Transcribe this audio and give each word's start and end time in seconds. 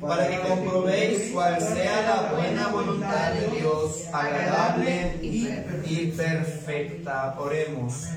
para 0.00 0.28
que 0.28 0.40
comprobéis 0.40 1.30
cuál 1.32 1.60
sea 1.60 2.02
la 2.02 2.32
buena 2.32 2.68
voluntad 2.68 3.32
de 3.32 3.58
Dios, 3.58 4.06
agradable 4.12 5.18
y 5.22 6.06
perfecta. 6.12 7.36
Oremos. 7.38 8.08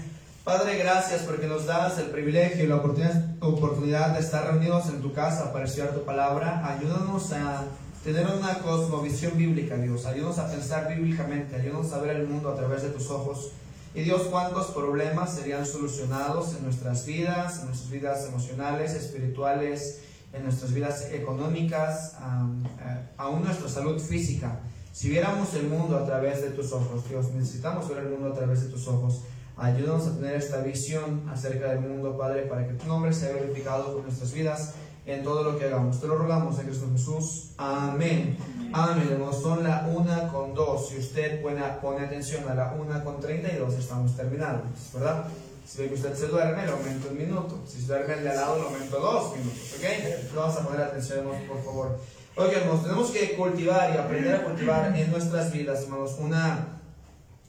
Padre, 0.44 0.78
gracias 0.78 1.22
porque 1.22 1.48
nos 1.48 1.66
das 1.66 1.98
el 2.00 2.08
privilegio 2.08 2.66
y 2.66 2.68
la 2.68 2.76
oportunidad, 2.76 4.14
de 4.14 4.20
estar 4.20 4.46
reunidos 4.46 4.88
en 4.88 5.02
tu 5.02 5.14
casa 5.14 5.54
para 5.54 5.66
estudiar 5.66 5.94
tu 5.94 6.04
palabra. 6.04 6.66
Ayúdanos 6.68 7.32
a 7.32 7.64
tener 8.04 8.28
una 8.28 8.60
cosmovisión 8.60 9.38
bíblica, 9.38 9.78
Dios. 9.78 10.06
Ayúdanos 10.06 10.40
a 10.40 10.52
pensar 10.52 10.94
bíblicamente. 10.94 11.56
Ayúdanos 11.56 11.94
a 11.94 12.00
ver 12.00 12.18
el 12.18 12.28
mundo 12.28 12.50
a 12.50 12.56
través 12.56 12.84
de 12.84 12.90
tus 12.90 13.10
ojos. 13.10 13.52
Y 13.96 14.02
Dios, 14.02 14.24
cuántos 14.24 14.68
problemas 14.68 15.34
serían 15.34 15.66
solucionados 15.66 16.56
en 16.56 16.64
nuestras 16.64 17.06
vidas, 17.06 17.60
en 17.60 17.68
nuestras 17.68 17.92
vidas 17.92 18.26
emocionales, 18.28 18.94
espirituales, 18.94 20.02
en 20.34 20.44
nuestras 20.44 20.74
vidas 20.74 21.10
económicas, 21.12 22.16
eh, 22.16 23.08
aún 23.18 23.44
nuestra 23.44 23.70
salud 23.70 24.00
física. 24.00 24.60
Si 24.92 25.10
viéramos 25.10 25.54
el 25.54 25.68
mundo 25.68 25.98
a 25.98 26.06
través 26.06 26.42
de 26.42 26.50
tus 26.50 26.72
ojos, 26.74 27.08
Dios, 27.08 27.32
necesitamos 27.34 27.88
ver 27.90 28.00
el 28.00 28.10
mundo 28.10 28.30
a 28.30 28.34
través 28.34 28.64
de 28.64 28.70
tus 28.70 28.88
ojos. 28.88 29.24
Ayúdanos 29.56 30.08
a 30.08 30.16
tener 30.16 30.36
esta 30.36 30.62
visión 30.62 31.30
acerca 31.32 31.70
del 31.70 31.82
mundo, 31.82 32.18
Padre, 32.18 32.44
para 32.44 32.68
que 32.68 32.74
tu 32.74 32.88
nombre 32.88 33.14
sea 33.14 33.32
glorificado 33.32 33.94
por 33.94 34.04
nuestras 34.04 34.34
vidas 34.34 34.74
en 35.06 35.24
todo 35.24 35.44
lo 35.44 35.60
que 35.60 35.66
hagamos. 35.66 36.00
Te 36.00 36.08
lo 36.08 36.18
rogamos 36.18 36.58
en 36.60 36.66
Cristo 36.66 36.88
Jesús. 36.92 37.52
Amén. 37.58 38.38
Amén. 38.72 39.10
Hermanos, 39.12 39.42
son 39.42 39.64
la 39.64 39.88
una 39.94 40.30
con 40.30 40.54
dos. 40.54 40.90
Si 40.90 40.98
usted 40.98 41.42
pone, 41.42 41.62
pone 41.82 42.06
atención 42.06 42.48
a 42.50 42.56
la 42.56 42.74
una 42.74 43.04
con 43.04 43.20
32, 43.20 43.74
estamos 43.76 44.16
terminados, 44.16 44.64
¿verdad? 44.94 45.26
Si 45.66 45.82
ve 45.82 45.88
que 45.88 45.96
usted 45.96 46.16
se 46.16 46.28
duerme, 46.28 46.66
le 46.66 46.72
aumento 46.72 47.10
un 47.10 47.18
minuto. 47.18 47.62
Si 47.66 47.82
se 47.82 47.88
duerme 47.88 48.16
de 48.16 48.30
al 48.30 48.36
lado, 48.36 48.58
le 48.58 48.64
aumento 48.64 49.00
dos 49.00 49.36
minutos. 49.38 49.76
¿Ok? 49.78 50.36
Vamos 50.36 50.58
a 50.58 50.64
poner 50.64 50.82
atención, 50.82 51.26
por 51.48 51.64
favor. 51.64 52.00
Ok, 52.36 52.52
hermanos, 52.52 52.84
tenemos 52.84 53.12
que 53.12 53.36
cultivar 53.36 53.94
y 53.94 53.98
aprender 53.98 54.36
a 54.36 54.44
cultivar 54.44 54.98
en 54.98 55.12
nuestras 55.12 55.52
vidas, 55.52 55.84
hermanos, 55.84 56.16
una 56.20 56.80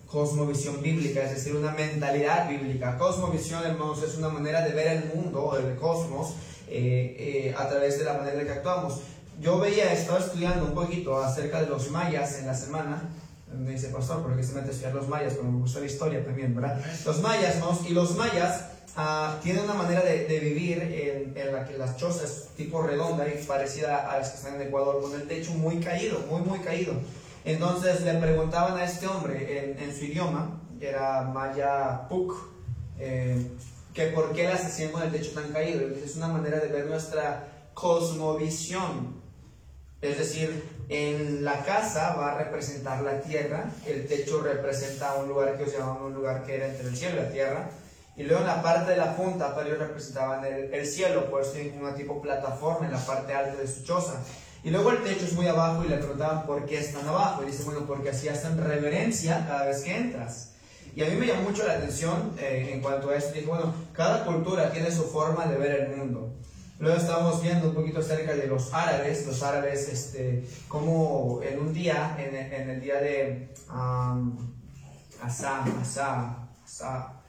cosmovisión 0.07 0.81
bíblica, 0.81 1.25
es 1.25 1.31
decir, 1.31 1.57
una 1.57 1.73
mentalidad 1.73 2.49
bíblica. 2.49 2.99
Cosmovisión, 2.99 3.65
hermanos, 3.65 4.03
es 4.03 4.17
una 4.17 4.29
manera 4.29 4.61
de 4.61 4.73
ver 4.73 4.87
el 4.89 5.05
mundo, 5.15 5.59
el 5.59 5.75
cosmos, 5.77 6.35
eh, 6.69 7.17
eh, 7.19 7.55
a 7.57 7.69
través 7.69 7.99
de 7.99 8.05
la 8.05 8.13
manera 8.13 8.41
en 8.41 8.47
que 8.47 8.53
actuamos. 8.53 9.01
Yo 9.41 9.59
veía, 9.59 9.93
estaba 9.93 10.21
estudiando 10.21 10.67
un 10.67 10.75
poquito 10.75 11.21
acerca 11.21 11.61
de 11.61 11.67
los 11.67 11.91
mayas 11.91 12.39
en 12.39 12.47
la 12.47 12.55
semana. 12.55 13.09
Me 13.53 13.71
dice, 13.71 13.89
pastor, 13.89 14.23
¿por 14.23 14.37
qué 14.37 14.43
se 14.43 14.55
mete 14.55 14.69
a 14.69 14.71
estudiar 14.71 14.95
los 14.95 15.09
mayas? 15.09 15.35
Porque 15.35 15.51
me 15.51 15.59
gusta 15.59 15.81
la 15.81 15.87
historia 15.87 16.25
también, 16.25 16.55
¿verdad? 16.55 16.83
Los 17.05 17.21
mayas, 17.21 17.59
¿no? 17.61 17.79
Y 17.87 17.93
los 17.93 18.17
mayas 18.17 18.65
ah, 18.97 19.39
tienen 19.43 19.65
una 19.65 19.75
manera 19.75 20.03
de, 20.03 20.27
de 20.27 20.39
vivir 20.41 20.79
en, 20.83 21.37
en, 21.37 21.53
la 21.53 21.65
que 21.65 21.79
las 21.79 21.97
chozas 21.97 22.49
tipo 22.57 22.83
redonda 22.83 23.29
y 23.29 23.45
parecida 23.45 24.11
a 24.11 24.19
las 24.19 24.31
que 24.31 24.37
están 24.39 24.55
en 24.57 24.63
Ecuador, 24.69 25.01
con 25.01 25.15
el 25.15 25.29
techo 25.29 25.53
muy 25.53 25.79
caído, 25.79 26.21
muy, 26.29 26.41
muy 26.41 26.59
caído. 26.61 26.95
Entonces 27.45 28.01
le 28.01 28.15
preguntaban 28.15 28.77
a 28.77 28.85
este 28.85 29.07
hombre 29.07 29.77
en, 29.79 29.95
su 29.95 30.05
idioma, 30.05 30.61
que 30.81 30.89
era 30.89 31.23
Maya 31.23 32.09
Puk, 32.09 32.35
eh, 32.99 33.51
que 33.93 34.07
por 34.07 34.33
qué 34.33 34.45
las 34.45 34.65
hacían 34.65 34.91
con 34.91 35.03
el 35.03 35.13
techo 35.13 35.33
tan 35.33 35.53
caído. 35.53 35.83
es 35.95 36.17
una 36.17 36.29
manera 36.29 36.59
de 36.59 36.69
ver 36.69 36.87
nuestra 36.87 37.69
cosmovisión. 37.75 39.24
Es 40.05 40.19
decir, 40.19 40.63
en 40.89 41.45
la 41.45 41.65
casa 41.65 42.15
va 42.15 42.33
a 42.33 42.39
representar 42.39 43.01
la 43.03 43.21
tierra, 43.21 43.71
el 43.87 44.07
techo 44.07 44.43
representa 44.43 45.15
un 45.15 45.29
lugar 45.29 45.57
que 45.57 45.65
os 45.65 45.73
llamaban 45.73 46.03
un 46.03 46.15
lugar 46.15 46.45
que 46.45 46.57
era 46.57 46.67
entre 46.69 46.89
el 46.89 46.97
cielo 46.97 47.17
y 47.17 47.25
la 47.25 47.31
tierra, 47.31 47.71
y 48.17 48.23
luego 48.23 48.43
en 48.43 48.47
la 48.47 48.63
parte 48.63 48.93
de 48.93 48.97
la 48.97 49.17
punta, 49.17 49.55
para 49.55 49.67
ellos 49.67 49.79
representaban 49.79 50.45
el, 50.45 50.73
el 50.73 50.87
cielo, 50.87 51.31
por 51.31 51.43
eso 51.43 51.53
tienen 51.53 51.81
una 51.81 51.95
tipo 51.95 52.21
plataforma 52.23 52.87
en 52.87 52.93
la 52.93 53.05
parte 53.05 53.35
alta 53.35 53.57
de 53.61 53.67
su 53.67 53.83
choza. 53.83 54.21
Y 54.63 54.71
luego 54.71 54.93
el 54.93 55.03
techo 55.03 55.27
es 55.27 55.35
muy 55.35 55.47
abajo 55.47 55.85
y 55.85 55.89
le 55.89 55.99
preguntaban 55.99 56.47
por 56.47 56.65
qué 56.65 56.79
están 56.79 57.07
abajo. 57.07 57.43
Y 57.43 57.47
dice, 57.47 57.65
bueno, 57.65 57.81
porque 57.87 58.11
así 58.11 58.29
hacen 58.29 58.57
reverencia 58.57 59.45
cada 59.47 59.67
vez 59.67 59.83
que 59.83 59.95
entras. 59.95 60.53
Y 60.97 61.03
a 61.03 61.09
mí 61.11 61.17
me 61.17 61.27
llamó 61.27 61.51
mucho 61.51 61.67
la 61.67 61.75
atención 61.75 62.33
eh, 62.39 62.71
en 62.73 62.81
cuanto 62.81 63.11
a 63.11 63.17
esto. 63.17 63.33
Dije, 63.33 63.47
bueno, 63.47 63.75
cada 63.93 64.25
cultura 64.25 64.71
tiene 64.71 64.91
su 64.91 65.03
forma 65.05 65.47
de 65.47 65.57
ver 65.59 65.81
el 65.81 65.97
mundo. 65.97 66.33
Luego 66.79 66.97
estábamos 66.99 67.41
viendo 67.41 67.69
un 67.69 67.75
poquito 67.75 68.01
acerca 68.01 68.35
de 68.35 68.47
los 68.49 68.75
árabes, 68.75 69.27
los 69.27 69.43
árabes, 69.43 69.89
este, 69.89 70.45
como 70.67 71.41
en 71.43 71.61
un 71.61 71.73
día, 71.73 72.17
en, 72.19 72.35
en 72.35 72.71
el 72.71 72.81
día 72.81 73.01
de 73.01 73.55
um, 73.71 74.37
Asa, 75.23 75.65
Asa, 75.81 76.49
Asa, 76.65 77.23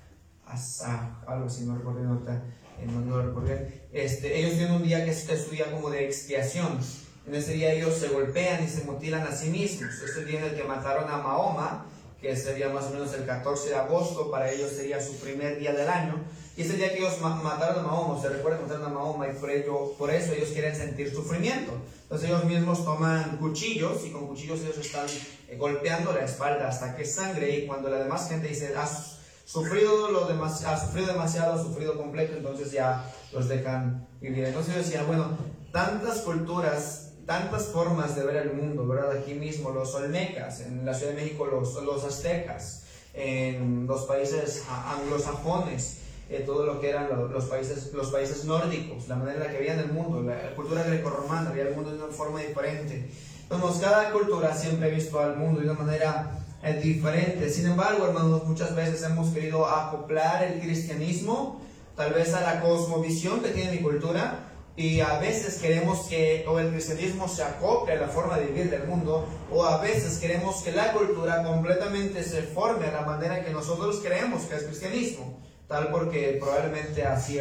Asa, 0.47 1.21
algo 1.27 1.45
así, 1.45 1.63
no 1.65 1.77
recuerdo 1.77 2.09
ahorita, 2.09 2.43
eh, 2.79 2.87
no, 2.87 3.01
no 3.01 3.21
recuerdo 3.21 3.55
este, 3.93 4.39
ellos 4.39 4.57
tienen 4.57 4.73
un 4.73 4.83
día 4.83 5.05
que 5.05 5.11
es, 5.11 5.29
es 5.29 5.45
su 5.45 5.51
día 5.51 5.71
como 5.71 5.89
de 5.89 6.05
expiación. 6.05 6.79
En 7.25 7.33
ese 7.33 7.53
día 7.53 7.71
ellos 7.71 7.95
se 7.95 8.09
golpean 8.09 8.63
y 8.63 8.67
se 8.67 8.83
mutilan 8.83 9.25
a 9.25 9.31
sí 9.31 9.49
mismos. 9.49 9.93
Este 10.03 10.25
día 10.25 10.39
en 10.39 10.45
el 10.47 10.55
que 10.55 10.63
mataron 10.63 11.09
a 11.09 11.17
Mahoma, 11.17 11.85
que 12.19 12.35
sería 12.35 12.69
más 12.69 12.85
o 12.85 12.89
menos 12.89 13.13
el 13.13 13.25
14 13.25 13.69
de 13.69 13.75
agosto, 13.75 14.29
para 14.29 14.51
ellos 14.51 14.71
sería 14.71 14.99
su 15.01 15.15
primer 15.17 15.59
día 15.59 15.71
del 15.71 15.87
año. 15.87 16.15
Y 16.57 16.61
ese 16.61 16.77
día 16.77 16.93
que 16.93 16.99
ellos 16.99 17.19
mataron 17.19 17.79
a 17.79 17.87
Mahoma, 17.87 18.21
se 18.21 18.29
recuerda 18.29 18.59
que 18.59 18.63
mataron 18.63 18.85
a 18.85 18.89
Mahoma 18.89 19.27
y 19.27 19.33
por, 19.33 19.49
ello, 19.49 19.93
por 19.97 20.09
eso 20.09 20.31
ellos 20.31 20.49
quieren 20.49 20.75
sentir 20.75 21.13
sufrimiento. 21.13 21.73
Entonces 22.03 22.29
ellos 22.29 22.45
mismos 22.45 22.85
toman 22.85 23.37
cuchillos 23.37 24.05
y 24.05 24.11
con 24.11 24.27
cuchillos 24.27 24.61
ellos 24.61 24.77
están 24.77 25.05
eh, 25.49 25.57
golpeando 25.57 26.13
la 26.13 26.23
espalda 26.23 26.69
hasta 26.69 26.95
que 26.95 27.03
sangre 27.03 27.57
y 27.57 27.67
cuando 27.67 27.89
la 27.89 27.97
demás 27.97 28.29
gente 28.29 28.47
dice, 28.47 28.73
has 28.77 29.17
sufrido, 29.45 30.11
lo 30.11 30.27
demas 30.27 30.63
has 30.63 30.85
sufrido 30.85 31.07
demasiado, 31.07 31.53
has 31.53 31.61
sufrido 31.61 31.97
completo, 31.97 32.37
entonces 32.37 32.71
ya 32.71 33.11
los 33.33 33.49
dejan 33.49 34.07
vivir. 34.21 34.45
Entonces 34.45 34.73
yo 34.73 34.79
decía, 34.79 35.03
bueno, 35.03 35.37
tantas 35.71 36.19
culturas 36.19 37.05
tantas 37.25 37.67
formas 37.67 38.15
de 38.15 38.23
ver 38.23 38.35
el 38.37 38.53
mundo, 38.53 38.87
¿verdad? 38.87 39.17
Aquí 39.17 39.33
mismo 39.33 39.71
los 39.71 39.93
olmecas, 39.95 40.61
en 40.61 40.85
la 40.85 40.93
Ciudad 40.93 41.13
de 41.13 41.23
México 41.23 41.45
los, 41.45 41.73
los 41.83 42.03
aztecas, 42.03 42.83
en 43.13 43.87
los 43.87 44.03
países 44.03 44.63
anglosajones, 44.69 46.01
eh, 46.29 46.43
todo 46.45 46.65
lo 46.65 46.79
que 46.81 46.89
eran 46.89 47.07
los, 47.31 47.45
países, 47.45 47.93
los 47.93 48.09
países 48.09 48.45
nórdicos, 48.45 49.07
la 49.07 49.15
manera 49.15 49.37
en 49.37 49.43
la 49.43 49.51
que 49.51 49.59
veían 49.59 49.79
el 49.79 49.91
mundo, 49.91 50.21
la, 50.23 50.55
cultura 50.55 50.83
grecorromana, 50.83 51.51
veía 51.51 51.69
el 51.69 51.75
mundo 51.75 51.91
de 51.91 52.03
una 52.03 52.11
forma 52.11 52.41
diferente. 52.41 53.09
Entonces, 53.43 53.81
cada 53.81 54.11
cultura 54.11 54.55
siempre 54.55 54.87
ha 54.87 54.93
visto 54.93 55.19
al 55.19 55.37
mundo 55.37 55.59
de 55.59 55.69
una 55.69 55.79
manera 55.79 56.39
eh, 56.63 56.79
diferente. 56.81 57.47
Sin 57.49 57.67
embargo, 57.67 58.07
hermanos, 58.07 58.43
muchas 58.45 58.75
veces 58.75 59.03
hemos 59.03 59.29
querido 59.29 59.67
acoplar 59.67 60.43
el 60.43 60.59
cristianismo, 60.59 61.61
tal 61.95 62.13
vez 62.13 62.33
a 62.33 62.41
la 62.41 62.59
cosmovisión 62.59 63.41
que 63.41 63.49
tiene 63.49 63.73
mi 63.73 63.79
cultura, 63.81 64.51
y 64.75 64.99
a 64.99 65.19
veces 65.19 65.59
queremos 65.61 66.07
que 66.07 66.43
o 66.49 66.59
el 66.59 66.69
cristianismo 66.69 67.29
se 67.29 67.43
acople 67.43 67.93
a 67.93 67.97
la 67.97 68.07
forma 68.07 68.37
de 68.37 68.47
vivir 68.47 68.71
del 68.71 68.87
mundo, 68.87 69.27
o 69.51 69.63
a 69.63 69.77
veces 69.77 70.17
queremos 70.17 70.63
que 70.63 70.71
la 70.71 70.91
cultura 70.91 71.43
completamente 71.43 72.23
se 72.23 72.41
forme 72.41 72.87
a 72.87 72.91
la 72.91 73.01
manera 73.01 73.45
que 73.45 73.51
nosotros 73.51 74.01
creemos 74.03 74.41
que 74.43 74.55
es 74.55 74.63
cristianismo. 74.63 75.44
Tal 75.67 75.89
porque 75.89 76.37
probablemente 76.39 77.03
así, 77.03 77.39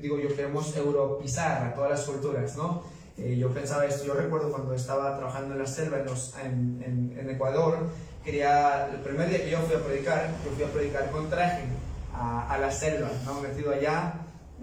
digo 0.00 0.18
yo, 0.18 0.34
queremos 0.34 0.76
europizar 0.76 1.64
a 1.64 1.74
todas 1.74 1.90
las 1.90 2.00
culturas, 2.02 2.56
¿no? 2.56 2.82
Eh, 3.16 3.36
yo 3.38 3.50
pensaba 3.50 3.84
esto, 3.84 4.04
yo 4.04 4.14
recuerdo 4.14 4.50
cuando 4.50 4.74
estaba 4.74 5.16
trabajando 5.16 5.54
en 5.54 5.60
la 5.60 5.66
selva 5.66 5.98
en, 5.98 6.82
en, 6.84 7.18
en, 7.18 7.30
Ecuador, 7.30 7.78
quería, 8.24 8.88
el 8.92 9.00
primer 9.00 9.28
día 9.28 9.44
que 9.44 9.50
yo 9.50 9.58
fui 9.60 9.76
a 9.76 9.84
predicar, 9.84 10.30
yo 10.44 10.50
fui 10.52 10.64
a 10.64 10.72
predicar 10.72 11.10
con 11.10 11.30
traje 11.30 11.64
a, 12.14 12.52
a 12.52 12.58
la 12.58 12.72
selva, 12.72 13.10
¿no? 13.24 13.40
Metido 13.40 13.72
allá, 13.72 14.14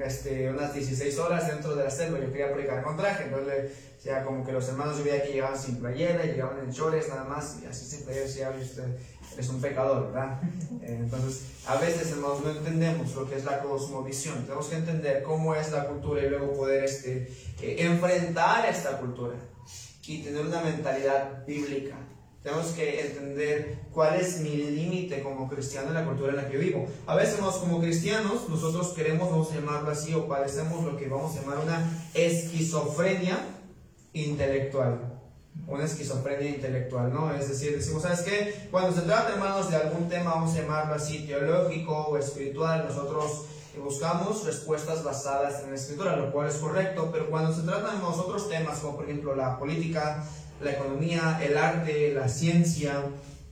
este, 0.03 0.49
unas 0.49 0.73
16 0.73 1.17
horas 1.19 1.47
dentro 1.47 1.75
de 1.75 1.83
la 1.83 1.89
selva, 1.89 2.19
yo 2.19 2.31
quería 2.31 2.53
predicar 2.53 2.83
con 2.83 2.97
traje, 2.97 3.25
entonces 3.25 3.71
ya 4.03 4.23
como 4.23 4.45
que 4.45 4.51
los 4.51 4.67
hermanos 4.69 4.97
yo 4.97 5.03
veía 5.03 5.23
que 5.23 5.33
llegaban 5.33 5.57
sin 5.57 5.77
playera, 5.77 6.23
llegaban 6.23 6.59
en 6.59 6.71
chores 6.71 7.09
nada 7.09 7.25
más, 7.25 7.59
y 7.61 7.65
así 7.65 7.85
sin 7.85 8.05
playera 8.05 8.25
decía, 8.25 8.53
usted 8.59 8.97
es 9.37 9.49
un 9.49 9.61
pecador, 9.61 10.07
¿verdad? 10.07 10.39
Eh, 10.81 10.95
entonces, 10.97 11.41
a 11.67 11.75
veces 11.75 12.09
hermanos 12.11 12.41
no 12.43 12.51
entendemos 12.51 13.13
lo 13.13 13.29
que 13.29 13.35
es 13.35 13.43
la 13.43 13.59
cosmovisión, 13.59 14.43
tenemos 14.43 14.67
que 14.67 14.77
entender 14.77 15.21
cómo 15.21 15.53
es 15.53 15.71
la 15.71 15.87
cultura 15.87 16.23
y 16.23 16.29
luego 16.29 16.53
poder 16.53 16.85
este, 16.85 17.27
eh, 17.61 17.75
enfrentar 17.79 18.65
esta 18.65 18.97
cultura 18.97 19.35
y 20.07 20.23
tener 20.23 20.43
una 20.43 20.61
mentalidad 20.61 21.45
bíblica 21.45 21.95
tenemos 22.43 22.67
que 22.67 23.01
entender 23.05 23.79
cuál 23.91 24.19
es 24.19 24.39
mi 24.39 24.55
límite 24.55 25.21
como 25.21 25.49
cristiano 25.49 25.89
en 25.89 25.95
la 25.95 26.05
cultura 26.05 26.29
en 26.31 26.37
la 26.37 26.47
que 26.47 26.57
vivo. 26.57 26.87
A 27.05 27.15
veces 27.15 27.39
como 27.39 27.81
cristianos 27.81 28.47
nosotros 28.47 28.89
queremos, 28.89 29.29
vamos 29.29 29.51
a 29.51 29.55
llamarlo 29.55 29.91
así, 29.91 30.13
o 30.13 30.27
padecemos 30.27 30.85
lo 30.85 30.95
que 30.95 31.09
vamos 31.09 31.35
a 31.35 31.41
llamar 31.41 31.57
una 31.59 32.07
esquizofrenia 32.13 33.37
intelectual. 34.13 35.15
una 35.67 35.83
esquizofrenia 35.83 36.49
intelectual, 36.49 37.13
¿no? 37.13 37.33
Es 37.33 37.49
decir, 37.49 37.75
decimos, 37.75 38.03
¿sabes 38.03 38.21
qué? 38.21 38.67
Cuando 38.71 38.95
se 38.95 39.01
trata, 39.01 39.33
hermanos, 39.33 39.69
de 39.69 39.75
algún 39.75 40.07
tema, 40.07 40.31
vamos 40.31 40.55
a 40.55 40.61
llamarlo 40.61 40.95
así, 40.95 41.27
teológico 41.27 42.07
o 42.07 42.17
espiritual, 42.17 42.85
nosotros 42.87 43.45
buscamos 43.83 44.45
respuestas 44.45 45.03
basadas 45.03 45.63
en 45.63 45.71
la 45.71 45.75
escritura, 45.75 46.15
lo 46.15 46.31
cual 46.31 46.49
es 46.49 46.55
correcto, 46.55 47.09
pero 47.11 47.29
cuando 47.29 47.53
se 47.53 47.63
tratan 47.63 47.99
de 47.99 48.05
otros 48.05 48.49
temas, 48.49 48.79
como 48.79 48.97
por 48.97 49.05
ejemplo 49.05 49.35
la 49.35 49.57
política, 49.57 50.25
la 50.61 50.71
economía, 50.71 51.39
el 51.41 51.57
arte, 51.57 52.13
la 52.13 52.27
ciencia, 52.27 53.03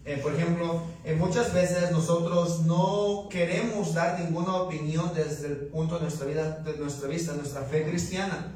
eh, 0.07 0.19
por 0.23 0.33
ejemplo, 0.33 0.83
eh, 1.03 1.15
muchas 1.15 1.53
veces 1.53 1.91
nosotros 1.91 2.61
no 2.65 3.27
queremos 3.29 3.93
dar 3.93 4.17
ninguna 4.17 4.55
opinión 4.55 5.11
desde 5.13 5.47
el 5.47 5.57
punto 5.67 5.95
de 5.95 6.03
nuestra 6.03 6.25
vida, 6.27 6.59
de 6.59 6.77
nuestra 6.77 7.09
vista, 7.09 7.33
nuestra 7.33 7.63
fe 7.63 7.83
cristiana. 7.83 8.53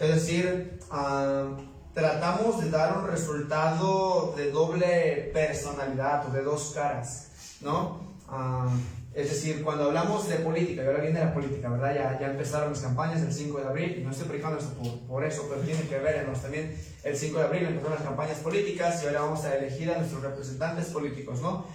Es 0.00 0.08
decir, 0.08 0.80
ah, 0.90 1.56
tratamos 1.94 2.60
de 2.60 2.70
dar 2.70 2.98
un 2.98 3.06
resultado 3.06 4.34
de 4.36 4.50
doble 4.50 5.30
personalidad 5.32 6.28
o 6.28 6.32
de 6.32 6.42
dos 6.42 6.72
caras, 6.74 7.28
¿no? 7.60 8.00
Ah, 8.28 8.68
es 9.12 9.28
decir, 9.28 9.64
cuando 9.64 9.86
hablamos 9.86 10.28
de 10.28 10.36
política, 10.36 10.84
y 10.84 10.86
ahora 10.86 11.00
viene 11.00 11.18
la 11.18 11.34
política, 11.34 11.68
¿verdad? 11.68 11.94
Ya, 11.94 12.20
ya 12.20 12.30
empezaron 12.30 12.70
las 12.70 12.80
campañas 12.80 13.20
el 13.22 13.32
5 13.32 13.58
de 13.58 13.66
abril, 13.66 13.98
y 13.98 14.04
no 14.04 14.10
estoy 14.10 14.28
predicando 14.28 14.58
esto 14.58 14.72
por, 15.08 15.24
eso, 15.24 15.46
pero 15.48 15.62
tiene 15.62 15.82
que 15.82 15.98
ver 15.98 16.24
también 16.40 16.76
el 17.02 17.16
5 17.16 17.38
de 17.38 17.44
abril 17.44 17.62
empezaron 17.64 17.94
las 17.94 18.02
campañas 18.02 18.38
políticas 18.38 19.02
y 19.02 19.06
ahora 19.06 19.22
vamos 19.22 19.44
a 19.44 19.56
elegir 19.56 19.90
a 19.90 19.98
nuestros 19.98 20.22
representantes 20.22 20.86
políticos, 20.86 21.40
¿no? 21.40 21.66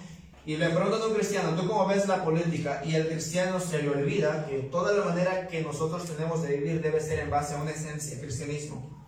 Y 0.46 0.56
le 0.56 0.68
preguntan 0.70 1.02
a 1.02 1.06
un 1.06 1.14
cristiano, 1.14 1.60
¿tú 1.60 1.66
cómo 1.66 1.86
ves 1.86 2.06
la 2.06 2.24
política? 2.24 2.80
Y 2.84 2.94
el 2.94 3.08
cristiano 3.08 3.58
se 3.58 3.82
le 3.82 3.90
olvida 3.90 4.46
que 4.46 4.58
toda 4.70 4.92
la 4.92 5.04
manera 5.04 5.48
que 5.48 5.60
nosotros 5.60 6.04
tenemos 6.04 6.42
de 6.42 6.56
vivir 6.56 6.80
debe 6.80 7.00
ser 7.00 7.18
en 7.18 7.30
base 7.30 7.54
a 7.54 7.62
una 7.62 7.72
esencia, 7.72 8.20
cristianismo. 8.20 9.05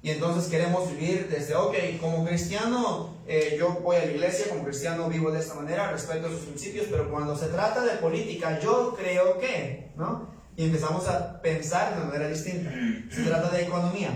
Y 0.00 0.10
entonces 0.10 0.48
queremos 0.48 0.90
vivir 0.90 1.28
desde, 1.28 1.56
ok, 1.56 1.74
como 2.00 2.24
cristiano, 2.24 3.16
eh, 3.26 3.56
yo 3.58 3.80
voy 3.82 3.96
a 3.96 4.04
la 4.04 4.12
iglesia, 4.12 4.48
como 4.48 4.64
cristiano 4.64 5.08
vivo 5.08 5.32
de 5.32 5.40
esta 5.40 5.54
manera, 5.54 5.90
respeto 5.90 6.28
sus 6.28 6.42
principios, 6.42 6.86
pero 6.88 7.10
cuando 7.10 7.36
se 7.36 7.46
trata 7.46 7.84
de 7.84 7.96
política, 7.96 8.60
yo 8.60 8.94
creo 8.96 9.38
que, 9.38 9.92
¿no? 9.96 10.30
Y 10.56 10.66
empezamos 10.66 11.08
a 11.08 11.40
pensar 11.42 11.98
de 11.98 12.04
manera 12.04 12.28
distinta. 12.28 12.70
Se 13.10 13.22
trata 13.22 13.50
de 13.50 13.64
economía, 13.64 14.10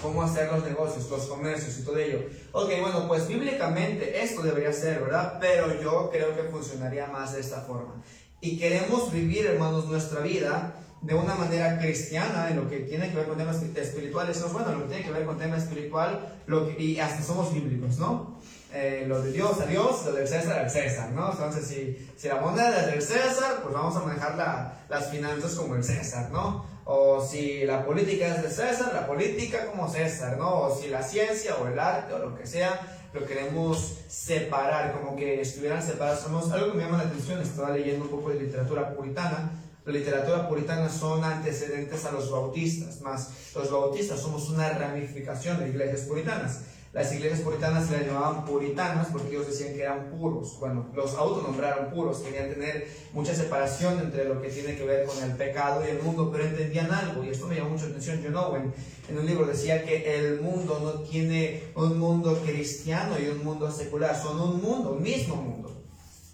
cómo 0.00 0.22
hacer 0.22 0.50
los 0.52 0.64
negocios, 0.64 1.10
los 1.10 1.26
comercios 1.26 1.78
y 1.78 1.82
todo 1.82 1.98
ello. 1.98 2.20
Ok, 2.52 2.70
bueno, 2.80 3.08
pues 3.08 3.26
bíblicamente 3.26 4.22
esto 4.22 4.42
debería 4.42 4.72
ser, 4.72 5.00
¿verdad? 5.00 5.38
Pero 5.40 5.80
yo 5.80 6.10
creo 6.10 6.36
que 6.36 6.44
funcionaría 6.44 7.06
más 7.08 7.34
de 7.34 7.40
esta 7.40 7.62
forma. 7.62 8.02
Y 8.40 8.58
queremos 8.58 9.12
vivir, 9.12 9.46
hermanos, 9.46 9.86
nuestra 9.86 10.20
vida 10.20 10.74
de 11.00 11.14
una 11.14 11.34
manera 11.34 11.78
cristiana 11.78 12.48
en 12.50 12.56
lo 12.56 12.68
que 12.68 12.80
tiene 12.80 13.10
que 13.10 13.16
ver 13.16 13.28
con 13.28 13.38
temas 13.38 13.62
espirituales. 13.62 14.36
Eso 14.36 14.46
es 14.46 14.52
bueno, 14.52 14.72
lo 14.72 14.82
que 14.82 14.88
tiene 14.88 15.04
que 15.04 15.12
ver 15.12 15.24
con 15.24 15.38
tema 15.38 15.56
espiritual, 15.56 16.40
lo 16.46 16.70
y 16.70 16.98
hasta 16.98 17.22
somos 17.22 17.52
bíblicos, 17.52 17.98
¿no? 17.98 18.38
Eh, 18.72 19.06
lo 19.08 19.22
de 19.22 19.32
Dios 19.32 19.58
a 19.60 19.66
Dios, 19.66 20.04
lo 20.04 20.12
del 20.12 20.28
César 20.28 20.58
al 20.58 20.70
César, 20.70 21.10
¿no? 21.12 21.30
Entonces, 21.30 21.66
si, 21.66 22.10
si 22.18 22.28
la 22.28 22.36
moneda 22.36 22.80
es 22.80 22.86
del 22.86 23.02
César, 23.02 23.60
pues 23.62 23.72
vamos 23.72 23.96
a 23.96 24.00
manejar 24.00 24.36
la, 24.36 24.84
las 24.90 25.08
finanzas 25.10 25.54
como 25.54 25.74
el 25.74 25.84
César, 25.84 26.30
¿no? 26.30 26.66
O 26.84 27.24
si 27.24 27.64
la 27.64 27.84
política 27.86 28.26
es 28.26 28.42
de 28.42 28.50
César, 28.50 28.92
la 28.92 29.06
política 29.06 29.66
como 29.66 29.88
César, 29.88 30.36
¿no? 30.36 30.62
O 30.62 30.76
si 30.76 30.88
la 30.88 31.02
ciencia 31.02 31.56
o 31.56 31.66
el 31.66 31.78
arte 31.78 32.12
o 32.12 32.18
lo 32.18 32.36
que 32.36 32.46
sea, 32.46 32.78
lo 33.14 33.24
queremos 33.24 34.00
separar, 34.08 34.92
como 34.92 35.16
que 35.16 35.40
estuvieran 35.40 35.82
separados. 35.82 36.20
Somos, 36.20 36.50
algo 36.52 36.72
que 36.72 36.78
me 36.78 36.84
llama 36.84 36.98
la 36.98 37.08
atención, 37.08 37.40
estaba 37.40 37.70
leyendo 37.70 38.04
un 38.04 38.10
poco 38.10 38.30
de 38.30 38.40
literatura 38.40 38.94
puritana, 38.94 39.50
la 39.88 39.94
literatura 39.94 40.46
puritana 40.46 40.90
son 40.90 41.24
antecedentes 41.24 42.04
a 42.04 42.12
los 42.12 42.30
bautistas, 42.30 43.00
más 43.00 43.30
los 43.54 43.70
bautistas 43.70 44.20
somos 44.20 44.50
una 44.50 44.68
ramificación 44.68 45.58
de 45.58 45.70
iglesias 45.70 46.02
puritanas. 46.02 46.60
Las 46.92 47.10
iglesias 47.12 47.40
puritanas 47.40 47.86
se 47.86 47.96
las 47.96 48.06
llamaban 48.06 48.44
puritanas 48.44 49.08
porque 49.10 49.30
ellos 49.30 49.46
decían 49.46 49.72
que 49.72 49.82
eran 49.82 50.10
puros. 50.10 50.58
Bueno, 50.60 50.86
los 50.94 51.14
autonombraron 51.14 51.90
puros, 51.90 52.18
querían 52.18 52.50
tener 52.50 52.86
mucha 53.14 53.34
separación 53.34 53.98
entre 54.00 54.26
lo 54.26 54.42
que 54.42 54.48
tiene 54.48 54.76
que 54.76 54.84
ver 54.84 55.06
con 55.06 55.22
el 55.22 55.32
pecado 55.36 55.82
y 55.86 55.90
el 55.90 56.02
mundo, 56.02 56.30
pero 56.30 56.44
entendían 56.44 56.90
algo, 56.92 57.24
y 57.24 57.30
esto 57.30 57.46
me 57.46 57.56
llamó 57.56 57.70
mucha 57.70 57.86
atención. 57.86 58.20
John 58.22 58.36
Owen 58.36 58.74
en 59.08 59.18
un 59.18 59.24
libro 59.24 59.46
decía 59.46 59.84
que 59.84 60.18
el 60.18 60.42
mundo 60.42 60.80
no 60.82 61.08
tiene 61.08 61.62
un 61.74 61.98
mundo 61.98 62.38
cristiano 62.44 63.18
y 63.18 63.28
un 63.28 63.42
mundo 63.42 63.70
secular, 63.70 64.14
son 64.20 64.38
un 64.38 64.60
mundo, 64.60 64.92
un 64.92 65.02
mismo 65.02 65.36
mundo 65.36 65.77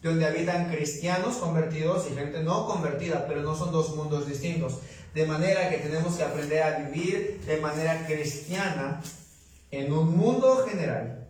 donde 0.05 0.27
habitan 0.27 0.69
cristianos 0.69 1.37
convertidos 1.37 2.06
y 2.11 2.15
gente 2.15 2.43
no 2.43 2.67
convertida, 2.67 3.27
pero 3.27 3.41
no 3.41 3.56
son 3.56 3.73
dos 3.73 3.97
mundos 3.97 4.29
distintos. 4.29 4.81
De 5.15 5.27
manera 5.27 5.71
que 5.71 5.79
tenemos 5.79 6.17
que 6.17 6.25
aprender 6.25 6.62
a 6.62 6.79
vivir 6.81 7.41
de 7.47 7.56
manera 7.56 8.06
cristiana 8.06 9.01
en 9.71 9.91
un 9.93 10.15
mundo 10.15 10.67
general. 10.69 11.27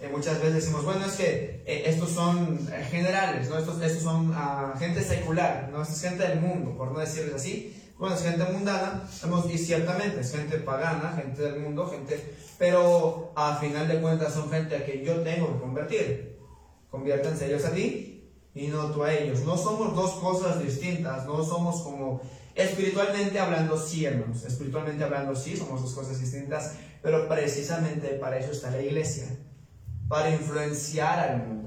Eh, 0.00 0.08
muchas 0.10 0.38
veces 0.38 0.54
decimos, 0.54 0.84
bueno, 0.84 1.06
es 1.06 1.12
que 1.12 1.62
eh, 1.64 1.84
estos 1.86 2.10
son 2.10 2.58
eh, 2.72 2.84
generales, 2.90 3.48
¿no? 3.48 3.58
estos, 3.58 3.80
estos 3.80 4.02
son 4.02 4.30
uh, 4.30 4.76
gente 4.78 5.02
secular, 5.02 5.68
¿no? 5.72 5.82
es 5.82 6.00
gente 6.00 6.26
del 6.26 6.40
mundo, 6.40 6.76
por 6.76 6.90
no 6.90 6.98
decirles 6.98 7.34
así. 7.34 7.74
Bueno, 7.98 8.14
es 8.16 8.22
gente 8.22 8.44
mundana, 8.44 9.08
y 9.52 9.58
ciertamente 9.58 10.20
es 10.20 10.32
gente 10.32 10.58
pagana, 10.58 11.14
gente 11.16 11.42
del 11.42 11.60
mundo, 11.60 11.88
gente, 11.88 12.34
pero 12.58 13.32
a 13.34 13.56
final 13.56 13.88
de 13.88 14.00
cuentas 14.00 14.34
son 14.34 14.50
gente 14.50 14.76
a 14.76 14.84
que 14.84 15.04
yo 15.04 15.20
tengo 15.22 15.52
que 15.52 15.60
convertir 15.60 16.37
conviértanse 16.90 17.46
ellos 17.46 17.64
a 17.64 17.72
ti 17.72 18.32
y 18.54 18.66
no 18.68 18.90
tú 18.90 19.02
a 19.02 19.14
ellos. 19.14 19.40
No 19.40 19.56
somos 19.56 19.94
dos 19.94 20.12
cosas 20.14 20.62
distintas, 20.62 21.26
no 21.26 21.44
somos 21.44 21.82
como 21.82 22.20
espiritualmente 22.54 23.38
hablando 23.38 23.78
sí, 23.78 24.04
hermanos, 24.04 24.44
espiritualmente 24.44 25.04
hablando 25.04 25.34
sí, 25.34 25.56
somos 25.56 25.82
dos 25.82 25.94
cosas 25.94 26.20
distintas, 26.20 26.74
pero 27.02 27.28
precisamente 27.28 28.08
para 28.14 28.38
eso 28.38 28.50
está 28.50 28.70
la 28.70 28.82
iglesia, 28.82 29.26
para 30.08 30.30
influenciar 30.30 31.18
al 31.20 31.46
mundo. 31.46 31.57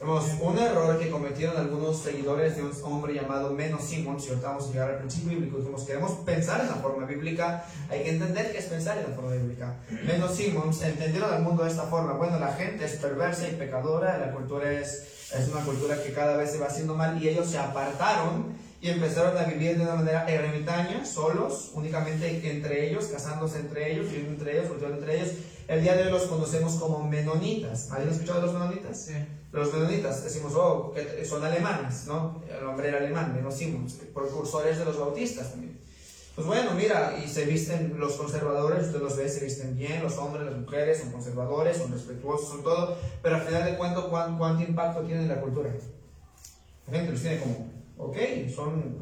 Vemos 0.00 0.24
un 0.40 0.58
error 0.58 0.98
que 0.98 1.10
cometieron 1.10 1.58
algunos 1.58 1.98
seguidores 1.98 2.56
de 2.56 2.62
un 2.62 2.72
hombre 2.84 3.12
llamado 3.12 3.52
Menos 3.52 3.84
Simons, 3.84 4.24
y 4.24 4.30
ahorita 4.30 4.48
vamos 4.48 4.64
a 4.64 4.72
llegar 4.72 4.90
al 4.92 4.98
principio 5.00 5.32
bíblico, 5.32 5.58
dijimos, 5.58 5.84
queremos 5.84 6.12
pensar 6.24 6.62
en 6.62 6.68
la 6.68 6.76
forma 6.76 7.04
bíblica, 7.04 7.66
hay 7.90 8.04
que 8.04 8.10
entender 8.12 8.50
qué 8.50 8.58
es 8.60 8.64
pensar 8.64 8.96
en 8.96 9.10
la 9.10 9.14
forma 9.14 9.32
bíblica. 9.32 9.76
Menos 10.06 10.34
Simons 10.34 10.80
entendieron 10.80 11.30
al 11.30 11.42
mundo 11.42 11.64
de 11.64 11.70
esta 11.70 11.82
forma, 11.82 12.14
bueno, 12.14 12.38
la 12.38 12.54
gente 12.54 12.86
es 12.86 12.92
perversa 12.92 13.46
y 13.46 13.56
pecadora, 13.56 14.16
la 14.16 14.32
cultura 14.32 14.72
es, 14.72 15.32
es 15.38 15.48
una 15.52 15.62
cultura 15.66 16.02
que 16.02 16.14
cada 16.14 16.34
vez 16.38 16.52
se 16.52 16.58
va 16.58 16.68
haciendo 16.68 16.94
mal, 16.94 17.22
y 17.22 17.28
ellos 17.28 17.50
se 17.50 17.58
apartaron 17.58 18.54
y 18.80 18.88
empezaron 18.88 19.36
a 19.36 19.42
vivir 19.42 19.76
de 19.76 19.82
una 19.82 19.96
manera 19.96 20.24
ermitaña, 20.26 21.04
solos, 21.04 21.72
únicamente 21.74 22.50
entre 22.50 22.88
ellos, 22.88 23.04
casándose 23.04 23.58
entre 23.58 23.92
ellos, 23.92 24.06
viviendo 24.06 24.32
entre 24.32 24.52
ellos, 24.56 24.68
cultivando 24.68 24.96
entre 24.96 25.16
ellos. 25.20 25.34
El 25.70 25.82
día 25.84 25.94
de 25.94 26.02
hoy 26.02 26.10
los 26.10 26.22
conocemos 26.22 26.74
como 26.74 27.06
menonitas. 27.06 27.92
¿Alguien 27.92 28.08
ha 28.08 28.12
escuchado 28.12 28.40
de 28.40 28.46
los 28.46 28.54
menonitas? 28.54 29.02
Sí. 29.02 29.12
Los 29.52 29.72
menonitas, 29.72 30.24
decimos, 30.24 30.52
oh, 30.56 30.92
que 30.92 31.24
son 31.24 31.44
alemanes, 31.44 32.08
¿no? 32.08 32.42
El 32.50 32.66
hombre 32.66 32.88
era 32.88 32.98
alemán, 32.98 33.32
menocimos, 33.32 33.92
precursores 34.12 34.80
de 34.80 34.84
los 34.84 34.98
bautistas 34.98 35.52
también. 35.52 35.78
Pues 36.34 36.44
bueno, 36.44 36.72
mira, 36.74 37.16
y 37.24 37.28
se 37.28 37.44
visten 37.44 37.94
los 38.00 38.14
conservadores, 38.14 38.86
usted 38.86 39.00
los 39.00 39.16
ve, 39.16 39.28
se 39.28 39.44
visten 39.44 39.78
bien, 39.78 40.02
los 40.02 40.18
hombres, 40.18 40.44
las 40.44 40.56
mujeres, 40.56 40.98
son 40.98 41.12
conservadores, 41.12 41.76
son 41.76 41.92
respetuosos, 41.92 42.48
son 42.48 42.64
todo, 42.64 42.96
pero 43.22 43.36
al 43.36 43.42
final 43.42 43.64
de 43.64 43.76
cuentas, 43.76 44.04
¿cuánto, 44.10 44.64
impacto 44.64 45.02
tiene 45.02 45.22
en 45.22 45.28
la 45.28 45.40
cultura? 45.40 45.70
La 46.88 46.92
gente 46.98 47.12
los 47.12 47.20
tiene 47.20 47.38
como, 47.38 47.70
ok, 47.96 48.16
son 48.52 48.96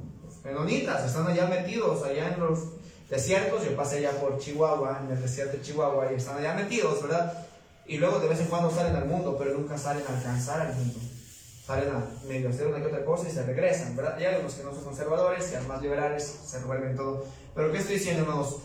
menonitas, 0.45 1.07
están 1.07 1.29
allá 1.29 1.47
metidos, 1.47 2.03
allá 2.05 2.35
en 2.35 2.41
los 2.41 2.59
desiertos, 3.11 3.65
yo 3.65 3.77
pasé 3.77 3.99
allá 3.99 4.13
por 4.21 4.39
Chihuahua, 4.39 5.01
en 5.05 5.17
el 5.17 5.23
desierto 5.23 5.57
de 5.57 5.63
Chihuahua, 5.63 6.13
y 6.13 6.17
están 6.17 6.39
allá 6.39 6.55
metidos, 6.55 7.03
¿verdad? 7.03 7.47
y 7.89 7.97
luego 7.97 8.21
de 8.21 8.29
vez 8.29 8.39
en 8.41 8.47
cuando 8.47 8.71
salen 8.71 8.95
al 8.95 9.07
mundo, 9.07 9.37
pero 9.39 9.55
nunca 9.55 9.79
salen 9.79 10.05
a 10.07 10.15
alcanzar 10.15 10.61
al 10.61 10.75
mundo. 10.75 11.01
Salen 11.67 11.89
a 11.89 12.05
medio 12.27 12.51
hacer 12.51 12.67
una 12.67 12.81
que 12.81 12.87
otra 12.87 13.05
cosa 13.05 13.29
y 13.29 13.33
se 13.33 13.43
regresan, 13.43 13.97
¿verdad? 13.97 14.19
Y 14.21 14.25
hay 14.25 14.43
los 14.43 14.55
que 14.55 14.63
no 14.63 14.75
son 14.75 14.85
conservadores, 14.85 15.53
y 15.53 15.67
más 15.67 15.83
liberales, 15.83 16.41
se 16.47 16.59
revuelven 16.61 16.97
todo. 16.97 17.25
Pero 17.55 17.73
¿qué 17.73 17.79
estoy 17.79 17.95
diciendo, 17.97 18.23
hermanos? 18.23 18.59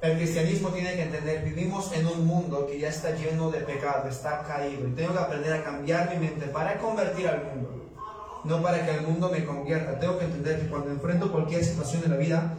El 0.00 0.16
cristianismo 0.16 0.70
tiene 0.70 0.94
que 0.94 1.02
entender, 1.02 1.44
vivimos 1.44 1.92
en 1.92 2.06
un 2.06 2.26
mundo 2.26 2.66
que 2.66 2.78
ya 2.78 2.88
está 2.88 3.10
lleno 3.14 3.50
de 3.50 3.60
pecado, 3.60 4.08
está 4.08 4.42
caído, 4.42 4.88
y 4.88 4.92
tengo 4.92 5.12
que 5.12 5.18
aprender 5.18 5.52
a 5.52 5.64
cambiar 5.64 6.10
mi 6.10 6.26
mente 6.26 6.46
para 6.46 6.78
convertir 6.78 7.28
al 7.28 7.44
mundo, 7.44 7.90
no 8.44 8.62
para 8.62 8.84
que 8.84 8.90
el 8.90 9.02
mundo 9.02 9.30
me 9.30 9.44
convierta. 9.44 9.98
Tengo 9.98 10.18
que 10.18 10.26
entender 10.26 10.60
que 10.60 10.68
cuando 10.68 10.90
enfrento 10.90 11.32
cualquier 11.32 11.64
situación 11.64 12.04
en 12.04 12.10
la 12.10 12.16
vida, 12.16 12.54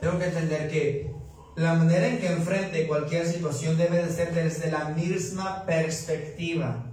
tengo 0.00 0.18
que 0.18 0.26
entender 0.26 0.70
que 0.70 1.14
la 1.56 1.74
manera 1.74 2.06
en 2.06 2.18
que 2.18 2.28
enfrente 2.28 2.86
cualquier 2.86 3.26
situación 3.26 3.76
debe 3.76 4.02
de 4.02 4.10
ser 4.10 4.32
desde 4.34 4.70
la 4.70 4.86
misma 4.86 5.66
perspectiva. 5.66 6.86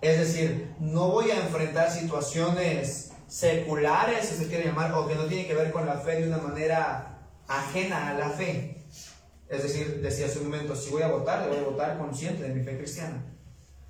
Es 0.00 0.18
decir, 0.18 0.74
no 0.80 1.08
voy 1.08 1.30
a 1.30 1.36
enfrentar 1.36 1.90
situaciones 1.90 3.12
seculares, 3.28 4.26
si 4.26 4.36
se 4.36 4.48
quiere 4.48 4.66
llamar, 4.66 4.92
o 4.92 5.06
que 5.06 5.14
no 5.14 5.24
tienen 5.24 5.46
que 5.46 5.54
ver 5.54 5.70
con 5.70 5.86
la 5.86 5.94
fe 5.94 6.20
de 6.20 6.28
una 6.28 6.38
manera 6.38 7.30
ajena 7.48 8.10
a 8.10 8.14
la 8.14 8.30
fe. 8.30 8.84
Es 9.48 9.62
decir, 9.62 10.00
decía 10.02 10.26
hace 10.26 10.40
un 10.40 10.46
momento, 10.46 10.74
si 10.74 10.90
voy 10.90 11.02
a 11.02 11.08
votar, 11.08 11.48
debo 11.48 11.70
votar 11.70 11.98
consciente 11.98 12.42
de 12.42 12.54
mi 12.54 12.64
fe 12.64 12.76
cristiana. 12.76 13.24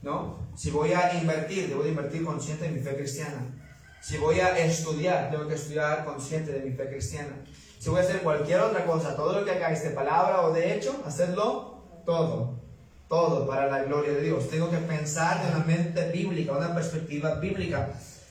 ¿No? 0.02 0.48
Si 0.56 0.70
voy 0.70 0.92
a 0.92 1.14
invertir, 1.14 1.68
debo 1.68 1.82
de 1.82 1.90
invertir 1.90 2.24
consciente 2.24 2.64
de 2.64 2.72
mi 2.72 2.80
fe 2.80 2.94
cristiana. 2.94 3.58
Si 4.00 4.18
voy 4.18 4.40
a 4.40 4.58
estudiar, 4.58 5.30
tengo 5.30 5.46
que 5.46 5.54
estudiar 5.54 6.04
consciente 6.04 6.52
de 6.52 6.60
mi 6.60 6.76
fe 6.76 6.88
cristiana. 6.88 7.44
Si 7.82 7.90
voy 7.90 7.98
a 7.98 8.02
hacer 8.04 8.22
cualquier 8.22 8.60
otra 8.60 8.86
cosa, 8.86 9.16
todo 9.16 9.40
lo 9.40 9.44
que 9.44 9.50
hagáis 9.50 9.82
de 9.82 9.90
palabra 9.90 10.42
o 10.42 10.52
de 10.52 10.72
hecho, 10.72 11.02
hacedlo 11.04 11.82
todo, 12.06 12.54
todo 13.08 13.44
para 13.48 13.66
la 13.66 13.82
gloria 13.82 14.12
de 14.12 14.20
Dios. 14.20 14.48
Tengo 14.48 14.70
que 14.70 14.76
pensar 14.76 15.42
de 15.42 15.48
una 15.48 15.64
mente 15.64 16.08
bíblica, 16.12 16.52
una 16.52 16.72
perspectiva 16.72 17.34
bíblica. 17.40 17.88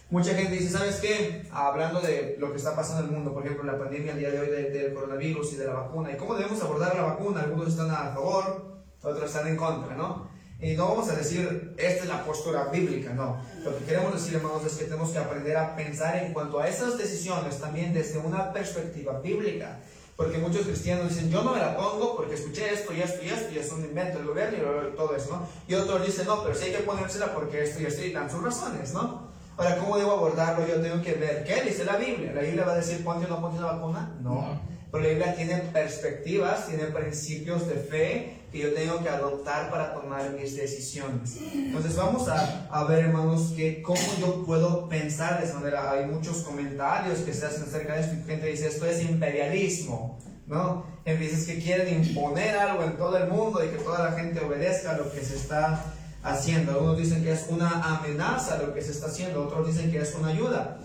Mucha 0.09 0.35
gente 0.35 0.53
dice, 0.53 0.69
¿sabes 0.69 1.01
qué? 1.01 1.49
Hablando 1.51 1.99
de 1.99 2.37
lo 2.39 2.51
que 2.51 2.59
está 2.59 2.77
pasando 2.77 3.03
en 3.03 3.09
el 3.09 3.15
mundo, 3.15 3.33
por 3.33 3.43
ejemplo, 3.43 3.69
la 3.69 3.77
pandemia 3.77 4.13
el 4.13 4.19
día 4.19 4.31
de 4.31 4.39
hoy 4.39 4.47
del 4.47 4.93
coronavirus 4.93 5.51
y 5.51 5.57
de 5.57 5.67
la 5.67 5.73
vacuna, 5.73 6.13
y 6.13 6.15
cómo 6.15 6.35
debemos 6.35 6.61
abordar 6.63 6.95
la 6.95 7.01
vacuna. 7.01 7.41
Algunos 7.41 7.67
están 7.67 7.91
a 7.91 8.13
favor, 8.13 8.83
otros 9.03 9.25
están 9.25 9.49
en 9.49 9.57
contra, 9.57 9.97
¿no? 9.97 10.30
Y 10.61 10.75
no 10.75 10.89
vamos 10.89 11.09
a 11.09 11.15
decir, 11.15 11.73
esta 11.75 12.03
es 12.03 12.07
la 12.07 12.23
postura 12.23 12.65
bíblica, 12.65 13.13
no. 13.13 13.41
Lo 13.63 13.75
que 13.79 13.85
queremos 13.85 14.13
decir, 14.13 14.35
hermanos, 14.35 14.63
es 14.63 14.73
que 14.73 14.85
tenemos 14.85 15.09
que 15.09 15.17
aprender 15.17 15.57
a 15.57 15.75
pensar 15.75 16.17
en 16.17 16.33
cuanto 16.33 16.59
a 16.59 16.67
esas 16.67 16.99
decisiones 16.99 17.59
también 17.59 17.93
desde 17.93 18.19
una 18.19 18.53
perspectiva 18.53 19.19
bíblica. 19.19 19.79
Porque 20.15 20.37
muchos 20.37 20.67
cristianos 20.67 21.09
dicen, 21.09 21.31
yo 21.31 21.41
no 21.41 21.53
me 21.53 21.59
la 21.59 21.75
pongo 21.75 22.15
porque 22.15 22.35
escuché 22.35 22.71
esto 22.71 22.93
y 22.93 23.01
esto 23.01 23.23
y 23.25 23.29
esto 23.29 23.51
y 23.51 23.57
es 23.57 23.71
un 23.71 23.83
invento 23.83 24.19
del 24.19 24.27
gobierno 24.27 24.57
y 24.87 24.95
todo 24.95 25.15
eso, 25.15 25.31
¿no? 25.31 25.47
Y 25.67 25.73
otros 25.73 26.05
dicen, 26.05 26.27
no, 26.27 26.43
pero 26.43 26.53
sí 26.53 26.65
hay 26.65 26.73
que 26.73 26.83
ponérsela 26.83 27.33
porque 27.33 27.63
esto 27.63 27.81
y 27.81 27.85
esto 27.85 28.05
y 28.05 28.11
dan 28.11 28.29
sus 28.29 28.43
razones, 28.43 28.93
¿no? 28.93 29.31
Ahora, 29.57 29.77
¿cómo 29.77 29.97
debo 29.97 30.11
abordarlo? 30.11 30.67
Yo 30.67 30.79
tengo 30.79 31.01
que 31.01 31.13
ver, 31.13 31.43
¿qué 31.43 31.63
dice 31.63 31.85
la 31.85 31.95
Biblia? 31.95 32.33
¿La 32.33 32.41
Biblia 32.41 32.65
va 32.65 32.73
a 32.73 32.77
decir 32.77 33.03
ponte 33.03 33.25
o 33.25 33.29
no 33.29 33.41
ponte 33.41 33.59
la 33.59 33.73
vacuna? 33.73 34.15
No. 34.21 34.61
Pero 34.91 35.03
la 35.03 35.09
Biblia 35.09 35.35
tiene 35.35 35.57
perspectivas, 35.73 36.67
tiene 36.67 36.83
principios 36.83 37.67
de 37.67 37.75
fe 37.75 38.40
que 38.51 38.59
yo 38.59 38.73
tengo 38.73 39.01
que 39.01 39.07
adoptar 39.07 39.69
para 39.71 39.93
tomar 39.93 40.31
mis 40.31 40.57
decisiones. 40.57 41.37
Entonces 41.53 41.95
vamos 41.95 42.27
a, 42.27 42.67
a 42.69 42.83
ver, 42.83 43.05
hermanos, 43.05 43.53
que 43.55 43.81
cómo 43.81 44.01
yo 44.19 44.45
puedo 44.45 44.89
pensar 44.89 45.39
de 45.39 45.45
esa 45.45 45.59
manera. 45.59 45.89
Hay 45.91 46.05
muchos 46.05 46.39
comentarios 46.39 47.19
que 47.19 47.33
se 47.33 47.45
hacen 47.45 47.63
acerca 47.63 47.95
de 47.95 48.01
esto 48.01 48.15
y 48.15 48.23
gente 48.23 48.47
dice, 48.47 48.67
esto 48.67 48.85
es 48.85 49.01
imperialismo, 49.03 50.19
¿no? 50.47 50.85
Veces 51.05 51.45
que 51.45 51.59
quieren 51.59 52.03
imponer 52.03 52.57
algo 52.57 52.83
en 52.83 52.97
todo 52.97 53.17
el 53.17 53.29
mundo 53.29 53.63
y 53.63 53.69
que 53.69 53.77
toda 53.77 54.09
la 54.09 54.11
gente 54.17 54.41
obedezca 54.41 54.91
a 54.91 54.97
lo 54.97 55.11
que 55.11 55.21
se 55.21 55.35
está 55.35 55.85
haciendo. 56.21 56.73
Algunos 56.73 56.97
dicen 56.97 57.23
que 57.23 57.31
es 57.31 57.45
una 57.49 57.69
amenaza 57.97 58.61
lo 58.61 58.73
que 58.73 58.81
se 58.81 58.91
está 58.91 59.07
haciendo, 59.07 59.43
otros 59.43 59.67
dicen 59.67 59.91
que 59.91 59.99
es 59.99 60.13
una 60.15 60.27
ayuda. 60.29 60.79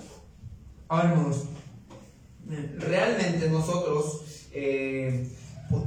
Ahora, 0.88 1.10
hermanos, 1.10 1.46
realmente 2.78 3.48
nosotros... 3.50 4.22
Eh, 4.52 5.26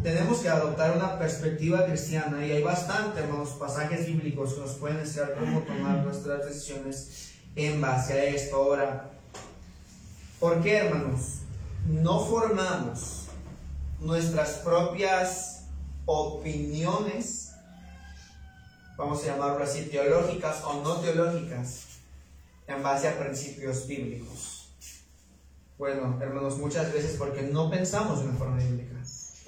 tenemos 0.04 0.40
que 0.40 0.50
adoptar 0.50 0.96
una 0.96 1.18
perspectiva 1.18 1.86
cristiana 1.86 2.46
y 2.46 2.52
hay 2.52 2.64
bastante, 2.64 3.22
hermanos, 3.22 3.50
pasajes 3.52 4.06
bíblicos 4.06 4.54
que 4.54 4.62
nos 4.62 4.74
pueden 4.74 5.00
enseñar 5.00 5.36
cómo 5.36 5.62
tomar 5.62 6.04
nuestras 6.04 6.46
decisiones 6.46 7.32
en 7.56 7.80
base 7.80 8.14
a 8.14 8.24
esto. 8.26 8.58
Ahora, 8.58 9.12
¿por 10.40 10.62
qué, 10.62 10.78
hermanos? 10.78 11.40
No 11.88 12.20
formamos 12.26 13.28
nuestras 14.02 14.50
propias 14.58 15.64
opiniones, 16.06 17.52
vamos 18.98 19.24
a 19.24 19.28
llamarlo 19.28 19.64
así, 19.64 19.84
teológicas 19.84 20.62
o 20.66 20.82
no 20.82 20.98
teológicas, 20.98 21.86
en 22.68 22.84
base 22.84 23.08
a 23.08 23.18
principios 23.18 23.88
bíblicos. 23.88 24.74
Bueno, 25.78 26.18
hermanos, 26.22 26.58
muchas 26.58 26.92
veces 26.92 27.16
porque 27.18 27.44
no 27.44 27.70
pensamos 27.70 28.20
de 28.20 28.28
una 28.28 28.38
forma 28.38 28.58
bíblica. 28.58 28.90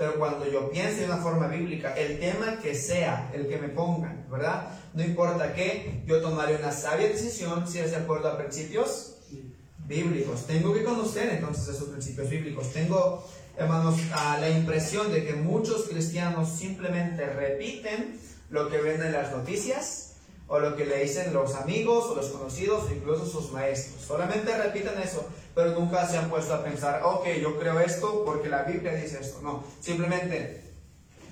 Pero 0.02 0.16
cuando 0.16 0.52
yo 0.52 0.72
piense 0.72 1.02
de 1.02 1.06
una 1.06 1.18
forma 1.18 1.46
bíblica, 1.46 1.94
el 1.94 2.20
tema 2.20 2.58
que 2.60 2.74
sea, 2.74 3.30
el 3.36 3.48
que 3.48 3.58
me 3.58 3.70
pongan, 3.70 4.26
¿verdad? 4.32 4.70
No 4.96 5.04
importa 5.04 5.54
qué, 5.54 6.02
yo 6.08 6.24
tomaré 6.24 6.56
una 6.56 6.72
sabia 6.72 7.08
decisión 7.08 7.68
si 7.68 7.78
es 7.78 7.92
de 7.92 7.98
acuerdo 7.98 8.30
a 8.30 8.36
principios 8.36 9.18
bíblicos. 9.86 10.48
Tengo 10.48 10.74
que 10.74 10.84
conocer 10.84 11.30
entonces 11.30 11.76
esos 11.76 11.90
principios 11.90 12.32
bíblicos. 12.32 12.74
Tengo, 12.74 13.24
hermanos, 13.56 14.00
la 14.40 14.50
impresión 14.50 15.12
de 15.12 15.24
que 15.24 15.34
muchos 15.34 15.84
cristianos 15.84 16.50
simplemente 16.50 17.28
repiten 17.28 18.20
lo 18.50 18.70
que 18.70 18.82
ven 18.82 19.04
en 19.04 19.12
las 19.12 19.32
noticias 19.32 20.14
o 20.48 20.60
lo 20.60 20.76
que 20.76 20.86
le 20.88 21.04
dicen 21.04 21.32
los 21.32 21.54
amigos 21.54 22.06
o 22.06 22.16
los 22.16 22.30
conocidos 22.30 22.90
o 22.90 22.92
incluso 22.92 23.28
sus 23.28 23.52
maestros. 23.52 24.04
Solamente 24.04 24.58
repiten 24.58 25.00
eso, 25.00 25.28
pero 25.56 25.72
nunca 25.72 26.06
se 26.08 26.18
han 26.18 26.30
puesto 26.30 26.54
a 26.54 26.64
pensar, 26.64 27.02
ok, 27.04 27.28
yo 27.42 27.60
creo 27.60 27.80
esto 27.80 28.24
porque 28.26 28.50
la 28.50 28.64
Biblia 28.64 28.94
dice 28.94 29.20
esto. 29.22 29.42
No, 29.42 29.64
simplemente 29.80 30.62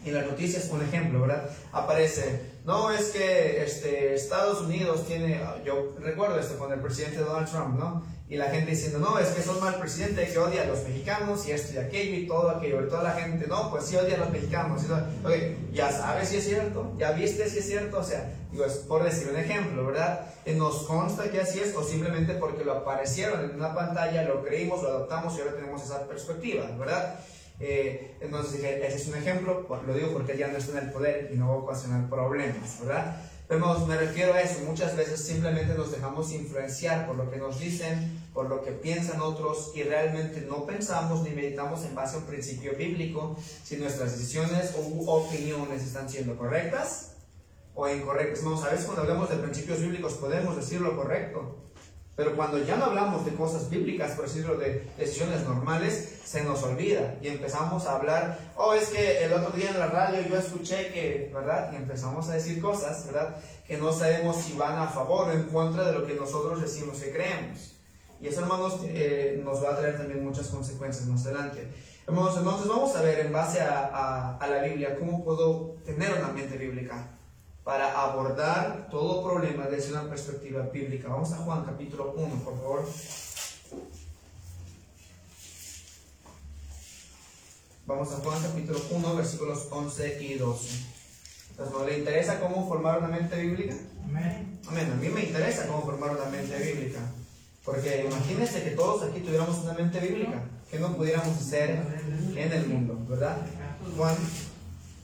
en 0.06 0.14
las 0.14 0.26
noticias, 0.26 0.70
un 0.72 0.82
ejemplo, 0.82 1.22
¿verdad? 1.22 1.50
Aparece, 1.72 2.42
no 2.66 2.92
es 2.92 3.10
que 3.10 3.64
este, 3.64 4.16
Estados 4.16 4.62
Unidos 4.62 5.06
tiene, 5.06 5.42
yo 5.66 5.96
recuerdo 6.00 6.40
esto 6.40 6.58
con 6.58 6.72
el 6.72 6.80
presidente 6.80 7.20
Donald 7.20 7.50
Trump, 7.50 7.80
¿no? 7.80 8.04
Y 8.30 8.38
la 8.38 8.46
gente 8.52 8.72
diciendo, 8.72 9.00
no, 9.00 9.18
es 9.18 9.30
que 9.30 9.42
son 9.42 9.60
mal 9.60 9.80
presidente 9.80 10.28
que 10.32 10.38
odia 10.38 10.62
a 10.62 10.66
los 10.66 10.84
mexicanos 10.84 11.48
y 11.48 11.52
esto 11.52 11.74
y 11.74 11.78
aquello 11.78 12.16
y 12.16 12.28
todo 12.28 12.52
aquello. 12.52 12.86
Y 12.86 12.88
toda 12.88 13.02
la 13.02 13.14
gente, 13.14 13.48
no, 13.48 13.72
pues 13.72 13.86
sí 13.86 13.96
odia 13.96 14.16
a 14.16 14.20
los 14.20 14.30
mexicanos. 14.30 14.84
ok, 15.24 15.32
ya 15.74 15.92
sabes 15.92 16.30
si 16.30 16.38
es 16.38 16.46
cierto, 16.46 16.94
ya 17.00 17.12
viste 17.12 17.50
si 17.50 17.58
es 17.58 17.66
cierto. 17.66 17.98
O 17.98 18.04
sea, 18.04 18.32
digo, 18.52 18.66
es 18.66 18.74
por 18.74 19.04
decir 19.04 19.30
un 19.30 19.38
ejemplo, 19.38 19.88
¿verdad? 19.88 20.30
nos 20.56 20.84
consta 20.84 21.30
que 21.30 21.42
así 21.42 21.60
es 21.60 21.76
o 21.76 21.84
simplemente 21.84 22.34
porque 22.36 22.64
lo 22.64 22.74
aparecieron 22.74 23.44
en 23.44 23.56
una 23.56 23.74
pantalla, 23.74 24.24
lo 24.24 24.44
creímos, 24.44 24.82
lo 24.82 24.90
adoptamos 24.90 25.36
y 25.38 25.42
ahora 25.42 25.56
tenemos 25.56 25.84
esa 25.84 26.08
perspectiva, 26.08 26.66
¿verdad? 26.78 27.20
Eh, 27.60 28.16
entonces 28.22 28.54
dije, 28.54 28.86
ese 28.88 28.98
es 28.98 29.08
un 29.08 29.16
ejemplo, 29.16 29.68
lo 29.86 29.94
digo 29.94 30.14
porque 30.14 30.38
ya 30.38 30.48
no 30.48 30.58
está 30.58 30.80
en 30.80 30.88
el 30.88 30.92
poder 30.92 31.30
y 31.34 31.38
no 31.38 31.50
va 31.50 31.54
a 31.56 31.58
ocasionar 31.58 32.10
problemas, 32.10 32.80
¿verdad? 32.80 33.18
Pero 33.48 33.80
me 33.80 33.98
refiero 33.98 34.34
a 34.34 34.42
eso, 34.42 34.60
muchas 34.66 34.96
veces 34.96 35.20
simplemente 35.22 35.74
nos 35.74 35.92
dejamos 35.92 36.32
influenciar 36.32 37.08
por 37.08 37.16
lo 37.16 37.30
que 37.32 37.38
nos 37.38 37.60
dicen, 37.60 38.19
por 38.34 38.50
lo 38.50 38.62
que 38.62 38.72
piensan 38.72 39.22
otros 39.22 39.72
y 39.76 39.84
realmente 39.84 40.42
no 40.42 40.66
pensamos 40.66 41.24
ni 41.24 41.32
meditamos 41.32 41.84
en 41.86 41.96
base 41.96 42.16
a 42.16 42.20
un 42.20 42.26
principio 42.26 42.76
bíblico 42.76 43.36
si 43.64 43.78
nuestras 43.78 44.12
decisiones 44.12 44.76
o 44.78 45.12
opiniones 45.12 45.84
están 45.84 46.10
siendo 46.10 46.38
correctas 46.38 47.14
o 47.74 47.90
incorrectas. 47.90 48.44
No, 48.44 48.58
sabes, 48.58 48.86
cuando 48.86 49.02
hablamos 49.02 49.30
de 49.30 49.38
principios 49.38 49.82
bíblicos 49.82 50.14
podemos 50.14 50.56
decir 50.56 50.82
lo 50.82 50.96
correcto, 50.96 51.56
pero 52.20 52.36
cuando 52.36 52.62
ya 52.62 52.76
no 52.76 52.84
hablamos 52.84 53.24
de 53.24 53.34
cosas 53.34 53.70
bíblicas, 53.70 54.12
por 54.12 54.26
decirlo, 54.26 54.58
de 54.58 54.86
decisiones 54.98 55.46
normales, 55.46 56.20
se 56.26 56.44
nos 56.44 56.62
olvida 56.64 57.16
y 57.22 57.30
empezamos 57.30 57.86
a 57.86 57.96
hablar, 57.96 58.38
oh, 58.58 58.74
es 58.74 58.90
que 58.90 59.24
el 59.24 59.32
otro 59.32 59.52
día 59.52 59.70
en 59.70 59.80
la 59.80 59.88
radio 59.88 60.20
yo 60.28 60.38
escuché 60.38 60.92
que, 60.92 61.32
¿verdad? 61.34 61.72
Y 61.72 61.78
empezamos 61.78 62.28
a 62.28 62.34
decir 62.34 62.62
cosas, 62.62 63.06
¿verdad? 63.06 63.38
Que 63.66 63.78
no 63.78 63.94
sabemos 63.94 64.36
si 64.36 64.52
van 64.58 64.78
a 64.78 64.88
favor 64.88 65.30
o 65.30 65.32
en 65.32 65.44
contra 65.44 65.86
de 65.86 65.94
lo 65.94 66.06
que 66.06 66.14
nosotros 66.16 66.62
decimos 66.62 66.98
que 66.98 67.14
creemos. 67.14 67.79
Y 68.22 68.28
eso, 68.28 68.42
hermanos, 68.42 68.80
eh, 68.84 69.42
nos 69.44 69.64
va 69.64 69.72
a 69.72 69.78
traer 69.78 69.98
también 69.98 70.24
muchas 70.24 70.48
consecuencias 70.48 71.08
más 71.08 71.26
adelante. 71.26 71.68
Hermanos, 72.06 72.38
entonces 72.38 72.68
vamos 72.68 72.96
a 72.96 73.02
ver 73.02 73.20
en 73.20 73.32
base 73.32 73.62
a, 73.62 74.38
a 74.38 74.48
la 74.48 74.62
Biblia 74.64 74.98
cómo 74.98 75.24
puedo 75.24 75.76
tener 75.86 76.12
una 76.14 76.30
mente 76.30 76.58
bíblica 76.58 77.20
para 77.64 78.02
abordar 78.02 78.88
todo 78.90 79.24
problema 79.24 79.68
desde 79.68 79.92
una 79.92 80.10
perspectiva 80.10 80.64
bíblica. 80.64 81.08
Vamos 81.08 81.32
a 81.34 81.38
Juan 81.38 81.64
capítulo 81.64 82.14
1, 82.18 82.36
por 82.44 82.58
favor. 82.58 82.86
Vamos 87.86 88.12
a 88.12 88.18
Juan 88.18 88.42
capítulo 88.42 88.80
1, 88.92 89.16
versículos 89.16 89.68
11 89.72 90.24
y 90.24 90.34
12. 90.36 90.86
Entonces, 91.52 91.76
¿no 91.76 91.86
le 91.86 92.00
interesa 92.00 92.40
cómo 92.40 92.68
formar 92.68 93.00
una 93.00 93.08
mente 93.08 93.36
bíblica? 93.36 93.76
Amén. 94.04 94.60
Amén. 94.68 94.92
A 94.92 94.96
mí 94.96 95.10
me 95.10 95.24
interesa 95.26 95.68
cómo 95.68 95.84
formar 95.84 96.12
una 96.12 96.26
mente 96.26 96.58
bíblica. 96.58 97.00
Porque 97.64 98.06
imagínense 98.10 98.64
que 98.64 98.72
todos 98.72 99.04
aquí 99.04 99.20
tuviéramos 99.20 99.58
una 99.60 99.74
mente 99.74 100.00
bíblica. 100.00 100.44
que 100.70 100.80
no 100.80 100.96
pudiéramos 100.96 101.36
hacer 101.36 101.82
en 102.36 102.52
el 102.54 102.68
mundo? 102.68 102.98
¿Verdad? 103.08 103.38
Juan 103.98 104.16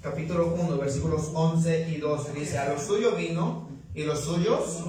capítulo 0.01 0.53
1, 0.53 0.77
versículos 0.77 1.31
11 1.33 1.89
y 1.89 1.97
12. 1.97 2.33
Dice, 2.33 2.57
a 2.57 2.69
los 2.69 2.83
suyos 2.83 3.17
vino 3.17 3.67
y 3.95 4.03
los 4.03 4.19
suyos 4.19 4.83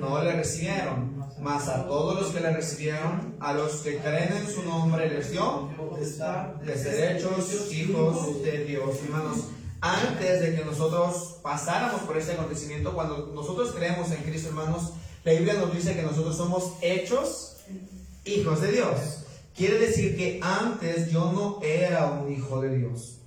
no 0.00 0.22
le 0.22 0.32
recibieron. 0.32 1.24
Mas 1.40 1.68
a 1.68 1.86
todos 1.86 2.20
los 2.20 2.30
que 2.30 2.40
le 2.40 2.52
recibieron, 2.52 3.34
a 3.40 3.52
los 3.52 3.72
que 3.78 3.98
creen 3.98 4.32
en 4.32 4.48
su 4.48 4.62
nombre, 4.62 5.10
les 5.10 5.32
dio 5.32 5.68
de 6.64 6.76
ser 6.76 7.20
hijos 7.72 8.42
de 8.42 8.64
Dios. 8.64 8.96
Hermanos, 9.04 9.48
antes 9.80 10.40
de 10.40 10.54
que 10.54 10.64
nosotros 10.64 11.40
pasáramos 11.42 12.02
por 12.02 12.16
este 12.16 12.32
acontecimiento, 12.32 12.94
cuando 12.94 13.32
nosotros 13.34 13.72
creemos 13.72 14.10
en 14.12 14.22
Cristo, 14.22 14.48
hermanos, 14.48 14.92
la 15.24 15.32
Biblia 15.32 15.54
nos 15.54 15.74
dice 15.74 15.94
que 15.94 16.02
nosotros 16.02 16.36
somos 16.36 16.74
hechos 16.82 17.56
hijos 18.24 18.60
de 18.60 18.72
Dios. 18.72 19.24
Quiere 19.56 19.78
decir 19.78 20.16
que 20.16 20.40
antes 20.42 21.10
yo 21.10 21.32
no 21.32 21.60
era 21.62 22.06
un 22.06 22.30
hijo 22.30 22.60
de 22.60 22.76
Dios. 22.76 23.18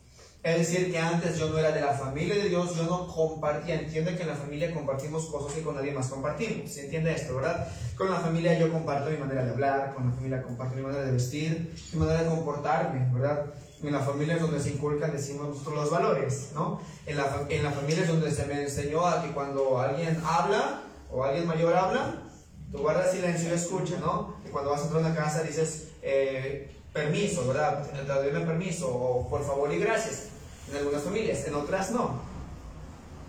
Es 0.44 0.60
decir, 0.60 0.92
que 0.92 1.00
antes 1.00 1.38
yo 1.38 1.50
no 1.50 1.58
era 1.58 1.72
de 1.72 1.82
la 1.82 1.94
familia 1.94 2.36
de 2.36 2.50
Dios, 2.50 2.76
yo 2.76 2.84
no 2.84 3.08
compartía. 3.08 3.82
Entiende 3.82 4.16
que 4.16 4.22
en 4.22 4.30
la 4.30 4.36
familia 4.36 4.74
compartimos 4.74 5.26
cosas 5.26 5.54
que 5.54 5.62
con 5.62 5.76
nadie 5.76 5.92
más 5.92 6.08
compartimos. 6.08 6.72
¿Se 6.72 6.86
entiende 6.86 7.14
esto, 7.14 7.36
verdad? 7.36 7.68
Con 7.98 8.12
la 8.12 8.20
familia 8.20 8.58
yo 8.58 8.72
comparto 8.72 9.10
mi 9.10 9.18
manera 9.18 9.44
de 9.44 9.52
hablar, 9.52 9.94
con 9.96 10.08
la 10.08 10.14
familia 10.14 10.44
comparto 10.44 10.76
mi 10.76 10.84
manera 10.84 11.04
de 11.04 11.12
vestir, 11.12 11.74
mi 11.92 12.00
manera 12.00 12.24
de 12.24 12.30
comportarme, 12.30 13.12
¿verdad? 13.12 13.46
En 13.84 13.92
la 13.92 14.00
familia 14.00 14.36
es 14.36 14.42
donde 14.42 14.60
se 14.60 14.70
inculcan, 14.70 15.12
decimos 15.12 15.50
nosotros, 15.50 15.76
los 15.76 15.92
valores, 15.92 16.52
¿no? 16.54 16.80
En 17.06 17.18
la, 17.18 17.46
en 17.50 17.64
la 17.64 17.72
familia 17.72 18.04
es 18.04 18.08
donde 18.08 18.32
se 18.32 18.46
me 18.46 18.62
enseñó 18.62 19.06
a 19.06 19.24
que 19.24 19.32
cuando 19.32 19.80
alguien 19.80 20.22
habla 20.24 20.87
o 21.12 21.24
alguien 21.24 21.48
mayor 21.48 21.74
habla, 21.74 22.24
tú 22.72 22.80
guardas 22.80 23.12
silencio 23.12 23.50
y 23.50 23.54
escucha, 23.54 23.98
¿no? 24.00 24.36
Y 24.46 24.50
cuando 24.50 24.72
vas 24.72 24.82
a 24.82 24.84
entrar 24.86 25.04
a 25.04 25.08
una 25.08 25.16
casa 25.16 25.44
dices, 25.44 25.90
eh, 26.02 26.72
permiso, 26.94 27.48
¿verdad? 27.48 27.86
Dame 28.08 28.46
permiso, 28.46 28.88
o 28.88 29.30
por 29.30 29.46
favor 29.46 29.72
y 29.74 29.80
gracias 29.80 30.30
en 30.70 30.78
algunas 30.78 31.04
familias, 31.04 31.46
en 31.46 31.56
otras 31.56 31.92
no. 31.92 32.20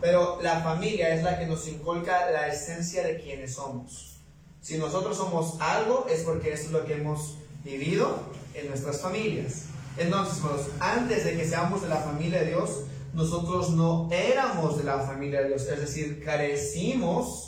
Pero 0.01 0.41
la 0.43 0.61
familia 0.61 1.15
es 1.15 1.23
la 1.23 1.39
que 1.39 1.47
nos 1.47 1.67
inculca 1.67 2.31
la 2.31 2.49
esencia 2.49 3.03
de 3.03 3.21
quienes 3.21 3.55
somos. 3.55 4.21
Si 4.61 4.79
nosotros 4.79 5.17
somos 5.17 5.61
algo 5.61 6.07
es 6.11 6.23
porque 6.23 6.53
eso 6.53 6.65
es 6.65 6.71
lo 6.71 6.85
que 6.85 6.95
hemos 6.95 7.39
vivido 7.65 8.19
en 8.55 8.69
nuestras 8.69 9.01
familias. 9.01 9.65
Entonces, 9.97 10.43
antes 10.79 11.25
de 11.25 11.37
que 11.37 11.49
seamos 11.49 11.83
de 11.83 11.89
la 11.89 11.97
familia 11.97 12.41
de 12.41 12.51
Dios, 12.51 12.85
nosotros 13.15 13.71
no 13.71 14.09
éramos 14.13 14.79
de 14.79 14.85
la 14.85 15.01
familia 15.01 15.41
de 15.41 15.49
Dios. 15.49 15.63
Es 15.67 15.81
decir, 15.81 16.23
carecimos, 16.25 17.48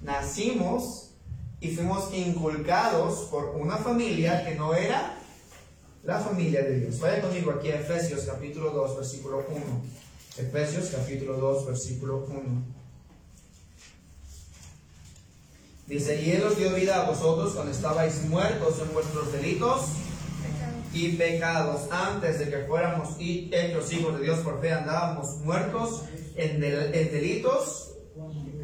nacimos 0.00 1.10
y 1.60 1.70
fuimos 1.70 2.12
inculcados 2.14 3.28
por 3.30 3.56
una 3.56 3.76
familia 3.76 4.44
que 4.44 4.54
no 4.54 4.74
era 4.74 5.18
la 6.04 6.20
familia 6.20 6.62
de 6.62 6.80
Dios. 6.80 7.00
Vaya 7.00 7.20
conmigo 7.20 7.50
aquí 7.50 7.68
a 7.70 7.80
Efesios 7.80 8.22
capítulo 8.22 8.70
2, 8.70 8.96
versículo 8.96 9.44
1. 9.48 9.64
Efesios 10.38 10.90
capítulo 10.90 11.34
2, 11.36 11.66
versículo 11.66 12.26
1. 12.28 12.78
Dice, 15.86 16.22
y 16.22 16.32
Él 16.32 16.44
os 16.44 16.56
dio 16.56 16.72
vida 16.74 17.02
a 17.02 17.10
vosotros 17.10 17.54
cuando 17.54 17.72
estabais 17.72 18.22
muertos 18.28 18.78
en 18.80 18.92
vuestros 18.92 19.32
delitos 19.32 19.86
y 20.92 21.12
pecados. 21.16 21.90
Antes 21.90 22.38
de 22.38 22.50
que 22.50 22.58
fuéramos 22.66 23.16
hechos 23.18 23.92
hijos 23.92 24.18
de 24.18 24.24
Dios 24.24 24.38
por 24.40 24.60
fe, 24.60 24.72
andábamos 24.72 25.38
muertos 25.38 26.02
en, 26.36 26.62
en 26.62 27.12
delitos 27.12 27.87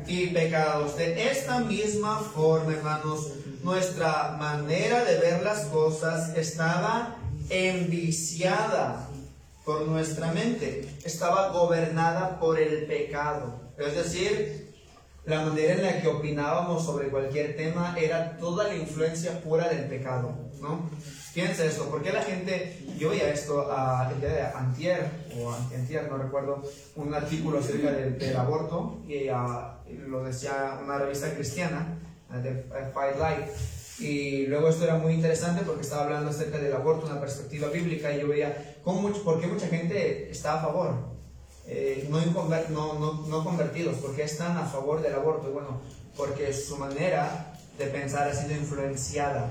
y 0.06 0.28
pecados. 0.28 0.96
De 0.96 1.30
esta 1.30 1.61
misma 1.61 2.18
forma, 2.18 2.73
hermanos, 2.73 3.32
nuestra 3.62 4.37
manera 4.38 5.04
de 5.04 5.18
ver 5.18 5.42
las 5.42 5.64
cosas 5.66 6.37
estaba 6.37 7.16
enviciada 7.49 9.08
por 9.64 9.82
nuestra 9.87 10.32
mente, 10.32 10.88
estaba 11.04 11.49
gobernada 11.49 12.38
por 12.38 12.58
el 12.58 12.87
pecado. 12.87 13.73
Es 13.78 13.94
decir, 13.94 14.75
la 15.25 15.40
manera 15.40 15.73
en 15.73 15.82
la 15.82 16.02
que 16.02 16.08
opinábamos 16.08 16.84
sobre 16.84 17.08
cualquier 17.08 17.56
tema 17.56 17.96
era 17.99 18.37
toda 18.37 18.64
la 18.64 18.76
influencia 18.76 19.40
pura 19.42 19.68
del 19.68 19.87
pecado, 19.87 20.34
¿no? 20.61 20.90
Fíjense 21.32 21.66
esto, 21.66 21.87
¿por 21.90 22.00
qué 22.02 22.12
la 22.12 22.23
gente, 22.23 22.87
yo 22.96 23.11
veía 23.11 23.30
esto 23.30 23.62
el 23.62 24.20
día 24.20 24.28
de 24.28 24.42
antier, 24.42 25.11
o 25.37 25.52
antier, 25.52 26.08
no 26.08 26.16
recuerdo, 26.16 26.62
un 26.94 27.12
artículo 27.12 27.58
acerca 27.58 27.90
del, 27.90 28.37
aborto, 28.37 29.02
y 29.08 29.28
lo 30.07 30.25
decía 30.25 30.79
una 30.83 30.99
revista 30.99 31.33
cristiana, 31.35 31.99
de 32.43 32.65
Fight 32.93 33.17
Life, 33.17 33.53
y 33.99 34.47
luego 34.47 34.69
esto 34.69 34.85
era 34.85 34.97
muy 34.97 35.15
interesante 35.15 35.63
porque 35.65 35.83
estaba 35.83 36.05
hablando 36.05 36.31
acerca 36.31 36.59
del 36.59 36.73
aborto, 36.73 37.07
una 37.07 37.21
perspectiva 37.21 37.69
bíblica, 37.69 38.13
y 38.13 38.21
yo 38.21 38.29
veía 38.29 38.77
cómo, 38.83 39.09
por 39.23 39.41
qué 39.41 39.47
mucha 39.47 39.69
gente 39.69 40.31
está 40.31 40.55
a 40.55 40.63
favor, 40.63 41.15
eh, 41.67 42.09
no, 42.11 42.95
no, 42.99 43.27
no, 43.27 43.45
convertidos, 43.45 43.97
porque 43.99 44.25
están 44.25 44.57
a 44.57 44.67
favor 44.67 45.01
del 45.01 45.15
aborto. 45.15 45.51
Bueno, 45.51 45.81
porque 46.17 46.53
su 46.53 46.77
manera 46.77 47.57
de 47.79 47.87
pensar 47.87 48.29
ha 48.29 48.35
sido 48.35 48.53
influenciada. 48.53 49.49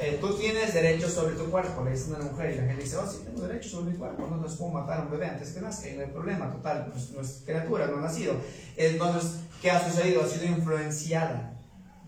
Eh, 0.00 0.18
tú 0.20 0.34
tienes 0.34 0.72
derechos 0.72 1.12
sobre 1.12 1.34
tu 1.34 1.50
cuerpo, 1.50 1.84
le 1.84 1.90
dice 1.90 2.10
una 2.10 2.24
mujer 2.24 2.52
y 2.52 2.56
la 2.56 2.66
gente 2.66 2.82
dice, 2.82 2.96
oh, 2.96 3.06
sí, 3.06 3.18
tengo 3.24 3.46
derechos 3.46 3.72
sobre 3.72 3.92
mi 3.92 3.98
cuerpo, 3.98 4.26
no 4.26 4.38
nos 4.38 4.56
puedo 4.56 4.72
matar 4.72 5.00
a 5.00 5.02
un 5.02 5.10
bebé 5.10 5.26
antes 5.26 5.50
que 5.50 5.60
nazca 5.60 5.88
y 5.88 5.96
no 5.96 6.00
hay 6.00 6.08
problema, 6.08 6.50
total, 6.50 6.90
no 7.14 7.20
es 7.20 7.42
criatura, 7.44 7.86
no 7.88 7.98
ha 7.98 8.00
nacido. 8.00 8.34
Entonces, 8.76 9.40
¿qué 9.62 9.70
ha 9.70 9.88
sucedido? 9.88 10.22
Ha 10.22 10.28
sido 10.28 10.46
influenciada 10.46 11.54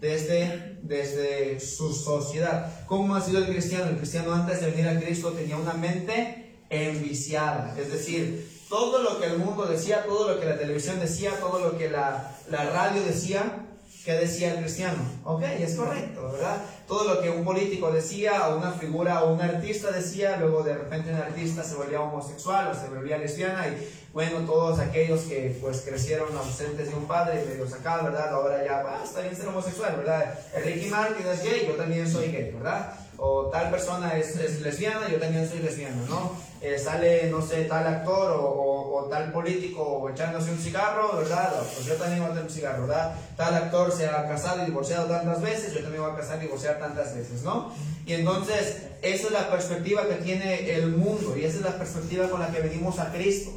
desde, 0.00 0.80
desde 0.82 1.61
su 1.61 1.94
sociedad. 1.94 2.84
¿Cómo 2.87 3.14
ha 3.14 3.20
sido 3.20 3.38
el 3.38 3.46
cristiano? 3.46 3.87
El 3.87 3.96
cristiano 3.96 4.34
antes 4.34 4.61
de 4.61 4.70
venir 4.70 4.88
a 4.88 5.00
Cristo 5.00 5.30
tenía 5.30 5.56
una 5.56 5.73
mente 5.75 6.58
enviciada, 6.68 7.76
es 7.78 7.92
decir, 7.92 8.50
todo 8.68 9.02
lo 9.02 9.20
que 9.20 9.26
el 9.26 9.38
mundo 9.38 9.66
decía, 9.66 10.04
todo 10.04 10.28
lo 10.28 10.40
que 10.40 10.46
la 10.46 10.58
televisión 10.58 10.99
decía, 10.99 11.38
todo 11.38 11.61
lo 11.61 11.78
que 11.78 11.88
la, 11.88 12.37
la 12.50 12.64
radio 12.70 13.02
decía, 13.04 13.63
¿qué 14.04 14.12
decía 14.12 14.52
el 14.52 14.61
cristiano? 14.61 15.02
Ok, 15.25 15.42
es 15.42 15.75
correcto, 15.75 16.30
¿verdad? 16.32 16.58
Todo 16.87 17.14
lo 17.14 17.23
que 17.23 17.30
un 17.30 17.44
político 17.44 17.90
decía, 17.90 18.49
o 18.49 18.58
una 18.58 18.73
figura, 18.73 19.25
o 19.25 19.32
un 19.32 19.40
artista 19.40 19.90
decía, 19.90 20.37
luego 20.37 20.62
de 20.62 20.75
repente 20.75 21.10
un 21.10 21.17
artista 21.17 21.64
se 21.64 21.75
volvía 21.75 22.02
homosexual 22.02 22.69
o 22.71 22.75
se 22.75 22.88
volvía 22.88 23.17
lesbiana, 23.17 23.67
y 23.69 23.88
bueno, 24.12 24.40
todos 24.40 24.78
aquellos 24.78 25.23
que 25.23 25.56
pues 25.60 25.80
crecieron 25.80 26.36
ausentes 26.36 26.90
de 26.90 26.95
un 26.95 27.06
padre, 27.06 27.45
medio 27.49 27.67
sacados, 27.67 28.04
¿verdad? 28.04 28.34
Ahora 28.34 28.62
ya, 28.64 28.84
ah, 28.86 29.00
está 29.02 29.23
bien 29.23 29.34
ser 29.34 29.49
homosexual, 29.49 29.97
¿verdad? 29.97 30.38
Ricky 30.62 30.86
Martin 30.90 31.26
es 31.26 31.43
gay, 31.43 31.67
yo 31.67 31.75
también 31.75 32.10
soy 32.10 32.30
gay, 32.30 32.52
¿verdad? 32.52 32.93
O 33.16 33.46
tal 33.46 33.70
persona 33.70 34.16
es, 34.16 34.36
es 34.36 34.60
lesbiana, 34.60 35.08
yo 35.08 35.18
también 35.18 35.48
soy 35.48 35.60
lesbiana, 35.60 36.02
¿no? 36.08 36.32
Eh, 36.60 36.78
sale, 36.78 37.28
no 37.30 37.42
sé, 37.42 37.64
tal 37.64 37.86
actor 37.86 38.32
o, 38.32 38.94
o, 38.94 39.04
tal 39.10 39.30
político 39.32 40.08
echándose 40.08 40.50
un 40.50 40.58
cigarro, 40.58 41.18
¿verdad? 41.18 41.52
Pues 41.74 41.84
yo 41.86 41.94
también 41.96 42.20
voy 42.20 42.30
a 42.30 42.30
tener 42.30 42.44
un 42.44 42.50
cigarro, 42.50 42.86
¿verdad? 42.86 43.14
Tal 43.36 43.54
actor 43.54 43.92
se 43.92 44.08
ha 44.08 44.26
casado 44.26 44.62
y 44.62 44.66
divorciado 44.66 45.06
tantas 45.06 45.42
veces, 45.42 45.74
yo 45.74 45.82
también 45.82 46.02
voy 46.02 46.12
a 46.12 46.16
casar 46.16 46.38
y 46.38 46.42
divorciar 46.42 46.78
tantas 46.78 47.14
veces, 47.14 47.42
¿no? 47.42 47.70
Y 48.06 48.14
entonces, 48.14 48.78
esa 49.02 49.26
es 49.26 49.30
la 49.30 49.50
perspectiva 49.50 50.08
que 50.08 50.14
tiene 50.14 50.70
el 50.74 50.88
mundo 50.88 51.36
y 51.36 51.44
esa 51.44 51.58
es 51.58 51.64
la 51.64 51.76
perspectiva 51.76 52.28
con 52.28 52.40
la 52.40 52.48
que 52.48 52.60
venimos 52.60 52.98
a 52.98 53.12
Cristo. 53.12 53.50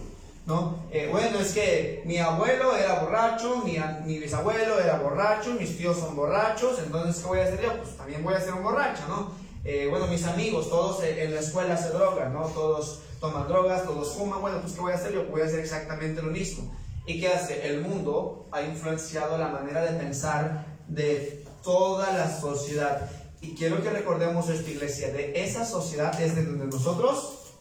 ¿No? 0.45 0.77
Eh, 0.91 1.09
bueno, 1.11 1.39
es 1.39 1.51
que 1.51 2.03
mi 2.05 2.19
abuelo 2.19 2.73
era 2.77 2.99
borracho, 3.01 3.57
mi, 3.65 3.77
mi, 4.05 4.17
bisabuelo 4.17 4.79
era 4.79 4.97
borracho, 4.97 5.51
mis 5.59 5.77
tíos 5.77 5.97
son 5.99 6.15
borrachos, 6.15 6.79
entonces 6.79 7.21
¿qué 7.21 7.27
voy 7.27 7.39
a 7.39 7.43
hacer 7.43 7.61
yo? 7.61 7.77
Pues 7.77 7.97
también 7.97 8.23
voy 8.23 8.33
a 8.33 8.39
ser 8.39 8.53
un 8.53 8.63
borracho, 8.63 9.03
¿no? 9.09 9.46
Eh, 9.69 9.85
bueno, 9.89 10.07
mis 10.07 10.23
amigos, 10.23 10.69
todos 10.69 11.03
en 11.03 11.33
la 11.33 11.41
escuela 11.41 11.75
se 11.75 11.89
drogan, 11.89 12.31
¿no? 12.31 12.45
Todos 12.47 13.01
toman 13.19 13.49
drogas, 13.49 13.83
todos 13.83 14.13
fuman, 14.13 14.39
bueno, 14.39 14.61
pues 14.61 14.71
¿qué 14.71 14.79
voy 14.79 14.93
a 14.93 14.95
hacer? 14.95 15.11
Yo 15.11 15.25
voy 15.25 15.41
a 15.41 15.43
hacer 15.43 15.59
exactamente 15.59 16.21
lo 16.21 16.31
mismo. 16.31 16.73
¿Y 17.05 17.19
qué 17.19 17.27
hace? 17.27 17.67
El 17.67 17.81
mundo 17.81 18.47
ha 18.53 18.61
influenciado 18.61 19.37
la 19.37 19.49
manera 19.49 19.83
de 19.83 19.99
pensar 19.99 20.77
de 20.87 21.43
toda 21.65 22.13
la 22.13 22.33
sociedad. 22.39 23.11
Y 23.41 23.55
quiero 23.55 23.83
que 23.83 23.89
recordemos 23.89 24.47
esta 24.47 24.71
iglesia, 24.71 25.11
de 25.11 25.33
esa 25.43 25.65
sociedad 25.65 26.17
es 26.21 26.37
de 26.37 26.45
donde 26.45 26.67
nosotros 26.67 27.57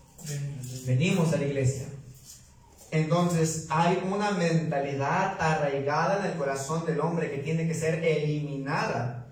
venimos 0.87 1.33
a 1.33 1.39
la 1.39 1.45
iglesia. 1.45 1.89
Entonces 2.93 3.67
hay 3.69 4.01
una 4.09 4.31
mentalidad 4.31 5.39
arraigada 5.41 6.21
en 6.21 6.31
el 6.31 6.39
corazón 6.39 6.87
del 6.87 7.01
hombre 7.01 7.33
que 7.33 7.39
tiene 7.39 7.67
que 7.67 7.75
ser 7.75 8.05
eliminada 8.05 9.26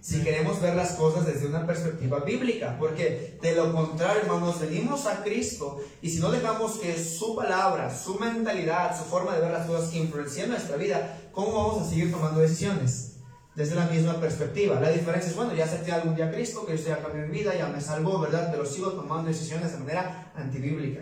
si 0.00 0.22
queremos 0.22 0.60
ver 0.60 0.76
las 0.76 0.92
cosas 0.92 1.26
desde 1.26 1.46
una 1.46 1.66
perspectiva 1.66 2.20
bíblica, 2.20 2.76
porque 2.78 3.38
de 3.42 3.54
lo 3.54 3.72
contrario, 3.72 4.22
hermanos, 4.22 4.60
venimos 4.60 5.06
a 5.06 5.22
Cristo 5.22 5.80
y 6.00 6.10
si 6.10 6.20
no 6.20 6.30
dejamos 6.30 6.78
que 6.78 6.96
su 7.02 7.34
palabra, 7.34 7.94
su 7.96 8.18
mentalidad, 8.18 8.96
su 8.96 9.04
forma 9.04 9.34
de 9.34 9.40
ver 9.40 9.50
las 9.50 9.66
cosas 9.66 9.94
influencie 9.94 10.46
nuestra 10.46 10.76
vida, 10.76 11.18
¿cómo 11.32 11.52
vamos 11.52 11.86
a 11.86 11.90
seguir 11.90 12.10
tomando 12.10 12.40
decisiones? 12.40 13.16
Desde 13.54 13.74
la 13.74 13.86
misma 13.86 14.20
perspectiva. 14.20 14.80
La 14.80 14.90
diferencia 14.90 15.30
es, 15.30 15.36
bueno, 15.36 15.52
ya 15.52 15.64
acepté 15.64 15.90
algún 15.90 16.14
día 16.14 16.26
a 16.26 16.30
Cristo, 16.30 16.64
que 16.64 16.76
ya 16.76 17.02
cambió 17.02 17.26
mi 17.26 17.38
vida, 17.38 17.56
ya 17.56 17.66
me 17.66 17.80
salvó, 17.80 18.20
¿verdad? 18.20 18.48
Pero 18.52 18.64
sigo 18.64 18.92
tomando 18.92 19.28
decisiones 19.28 19.72
de 19.72 19.78
manera 19.78 20.32
antibíblica. 20.36 21.00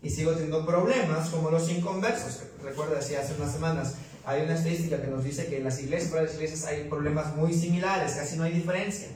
Y 0.00 0.08
sigo 0.08 0.30
teniendo 0.32 0.64
problemas 0.64 1.28
como 1.30 1.50
los 1.50 1.68
inconversos. 1.68 2.44
Recuerda, 2.62 2.94
decía 2.94 3.20
hace 3.20 3.34
unas 3.34 3.52
semanas, 3.52 3.96
hay 4.30 4.42
una 4.42 4.54
estadística 4.54 5.00
que 5.00 5.08
nos 5.08 5.24
dice 5.24 5.46
que 5.46 5.58
en 5.58 5.64
las 5.64 5.80
iglesias, 5.80 6.10
para 6.10 6.22
las 6.22 6.34
iglesias 6.34 6.64
hay 6.64 6.84
problemas 6.84 7.34
muy 7.36 7.52
similares, 7.52 8.12
casi 8.12 8.36
no 8.36 8.44
hay 8.44 8.52
diferencia. 8.52 9.08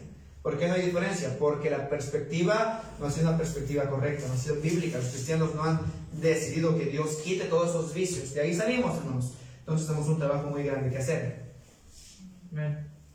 ¿Por 0.42 0.59
qué 0.59 0.68
no 0.68 0.74
hay 0.74 0.83
diferencia? 0.83 1.38
Porque 1.38 1.70
la 1.70 1.88
perspectiva 1.88 2.83
no 3.00 3.07
ha 3.07 3.11
sido 3.11 3.29
una 3.29 3.38
perspectiva 3.38 3.85
correcta, 3.88 4.27
no 4.29 4.35
ha 4.35 4.37
sido 4.37 4.57
bíblica. 4.57 4.98
Los 4.98 5.09
cristianos 5.09 5.55
no 5.55 5.62
han 5.64 5.81
decidido 6.20 6.77
que 6.77 6.85
Dios 6.87 7.16
quite 7.24 7.44
todos 7.44 7.70
esos 7.70 7.94
vicios. 7.94 8.35
De 8.35 8.42
ahí 8.42 8.55
salimos, 8.55 8.98
hermanos. 8.98 9.33
Entonces 9.61 9.87
tenemos 9.87 10.09
un 10.09 10.18
trabajo 10.18 10.48
muy 10.48 10.64
grande 10.64 10.90
que 10.90 10.98
hacer. 10.98 11.55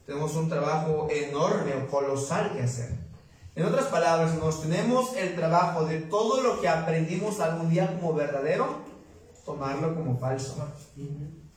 Tenemos 0.07 0.35
un 0.35 0.49
trabajo 0.49 1.07
enorme 1.11 1.75
o 1.75 1.87
colosal 1.87 2.53
que 2.53 2.63
hacer. 2.63 2.97
En 3.55 3.65
otras 3.65 3.85
palabras, 3.87 4.33
nos 4.35 4.63
tenemos 4.63 5.15
el 5.15 5.35
trabajo 5.35 5.85
de 5.85 5.99
todo 5.99 6.41
lo 6.41 6.59
que 6.61 6.67
aprendimos 6.67 7.39
algún 7.41 7.69
día 7.69 7.95
como 7.99 8.13
verdadero, 8.13 8.79
tomarlo 9.45 9.93
como 9.93 10.17
falso. 10.17 10.55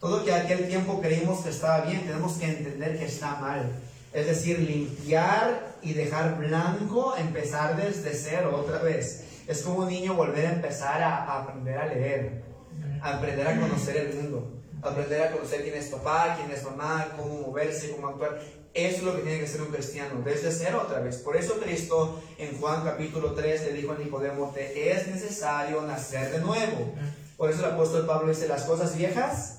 Todo 0.03 0.25
que 0.25 0.35
aquel 0.35 0.67
tiempo 0.67 1.01
creímos 1.01 1.45
que 1.45 1.51
estaba 1.51 1.85
bien, 1.85 2.01
tenemos 2.01 2.33
que 2.33 2.47
entender 2.47 2.99
que 2.99 3.05
está 3.05 3.37
mal. 3.37 3.71
Es 4.13 4.27
decir, 4.27 4.59
limpiar 4.59 5.77
y 5.81 5.93
dejar 5.93 6.39
blanco, 6.39 7.15
empezar 7.17 7.77
desde 7.77 8.13
cero 8.13 8.65
otra 8.65 8.83
vez. 8.83 9.23
Es 9.47 9.63
como 9.63 9.79
un 9.83 9.89
niño 9.89 10.15
volver 10.15 10.45
a 10.47 10.53
empezar 10.55 11.01
a, 11.01 11.43
aprender 11.43 11.79
a 11.79 11.87
leer, 11.87 12.43
a 13.01 13.17
aprender 13.17 13.47
a 13.47 13.61
conocer 13.61 13.97
el 13.97 14.15
mundo, 14.15 14.51
a 14.83 14.89
aprender 14.89 15.23
a 15.23 15.31
conocer 15.31 15.63
quién 15.63 15.77
es 15.77 15.87
papá, 15.87 16.37
quién 16.37 16.51
es 16.51 16.65
mamá, 16.65 17.15
cómo 17.17 17.47
moverse, 17.47 17.93
cómo 17.93 18.09
actuar. 18.09 18.41
Eso 18.75 18.97
es 18.97 19.03
lo 19.05 19.15
que 19.15 19.23
tiene 19.23 19.39
que 19.39 19.47
ser 19.47 19.63
un 19.63 19.69
cristiano, 19.69 20.21
desde 20.25 20.51
cero 20.51 20.83
otra 20.85 20.99
vez. 20.99 21.19
Por 21.19 21.37
eso 21.37 21.61
Cristo 21.61 22.21
en 22.39 22.59
Juan 22.59 22.83
capítulo 22.83 23.35
3 23.35 23.67
le 23.67 23.73
dijo 23.75 23.93
a 23.93 23.99
Nicodemo, 23.99 24.51
te 24.53 24.91
es 24.91 25.07
necesario 25.07 25.81
nacer 25.83 26.33
de 26.33 26.41
nuevo. 26.41 26.93
Por 27.37 27.51
eso 27.51 27.67
el 27.67 27.73
apóstol 27.73 28.07
Pablo 28.07 28.29
dice, 28.29 28.49
las 28.49 28.65
cosas 28.65 28.97
viejas 28.97 29.59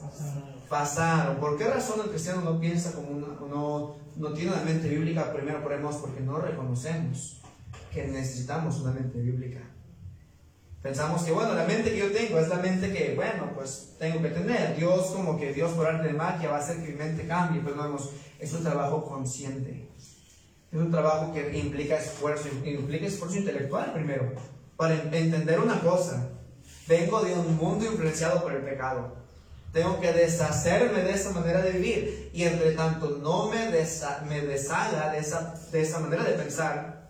pasaron. 0.70 1.38
¿Por 1.38 1.58
qué 1.58 1.66
razón 1.68 2.00
el 2.04 2.10
cristiano 2.10 2.42
no 2.42 2.60
piensa 2.60 2.94
como 2.94 3.10
una, 3.10 3.28
no, 3.28 3.96
no 4.16 4.34
tiene 4.34 4.52
una 4.52 4.62
mente 4.64 4.88
bíblica? 4.88 5.34
Primero 5.34 5.62
ponemos 5.62 5.98
porque 5.98 6.22
no 6.22 6.38
reconocemos 6.38 7.42
que 7.94 8.08
necesitamos 8.08 8.80
una 8.80 8.92
mente 8.92 9.20
bíblica. 9.20 9.60
Pensamos 10.82 11.24
que, 11.24 11.32
bueno, 11.32 11.54
la 11.54 11.66
mente 11.66 11.92
que 11.92 12.00
yo 12.00 12.12
tengo 12.12 12.40
es 12.40 12.50
la 12.50 12.58
mente 12.58 12.92
que, 12.92 13.16
bueno, 13.16 13.52
pues 13.56 13.96
tengo 13.98 14.22
que 14.22 14.30
tener. 14.30 14.76
Dios, 14.76 15.08
como 15.08 15.38
que 15.38 15.54
Dios 15.54 15.72
por 15.72 15.86
arte 15.86 16.08
de 16.08 16.14
magia 16.14 16.50
va 16.50 16.58
a 16.58 16.60
hacer 16.60 16.84
que 16.84 16.92
mi 16.92 16.98
mente 16.98 17.26
cambie. 17.26 17.62
Pues 17.62 17.76
vamos, 17.78 18.10
es 18.38 18.52
un 18.52 18.64
trabajo 18.64 19.06
consciente. 19.06 19.88
Es 20.74 20.80
un 20.80 20.92
trabajo 20.92 21.32
que 21.32 21.58
implica 21.58 21.98
esfuerzo, 21.98 22.50
implica 22.66 23.06
esfuerzo 23.06 23.38
intelectual 23.38 23.94
primero, 23.94 24.34
para 24.76 24.96
entender 24.96 25.60
una 25.60 25.80
cosa. 25.80 26.30
Vengo 26.88 27.22
de 27.22 27.34
un 27.34 27.56
mundo 27.58 27.86
influenciado 27.86 28.44
por 28.44 28.54
el 28.54 28.62
pecado. 28.62 29.16
Tengo 29.72 30.00
que 30.00 30.14
deshacerme 30.14 31.02
de 31.02 31.14
esa 31.14 31.32
manera 31.32 31.62
de 31.62 31.72
vivir. 31.72 32.30
Y 32.34 32.44
entre 32.44 32.74
tanto 32.74 33.20
no 33.22 33.50
me, 33.50 33.70
me 34.28 34.42
deshaga 34.42 35.12
de 35.12 35.20
esa, 35.20 35.56
de 35.72 35.82
esa 35.82 36.00
manera 36.00 36.24
de 36.24 36.34
pensar, 36.34 37.10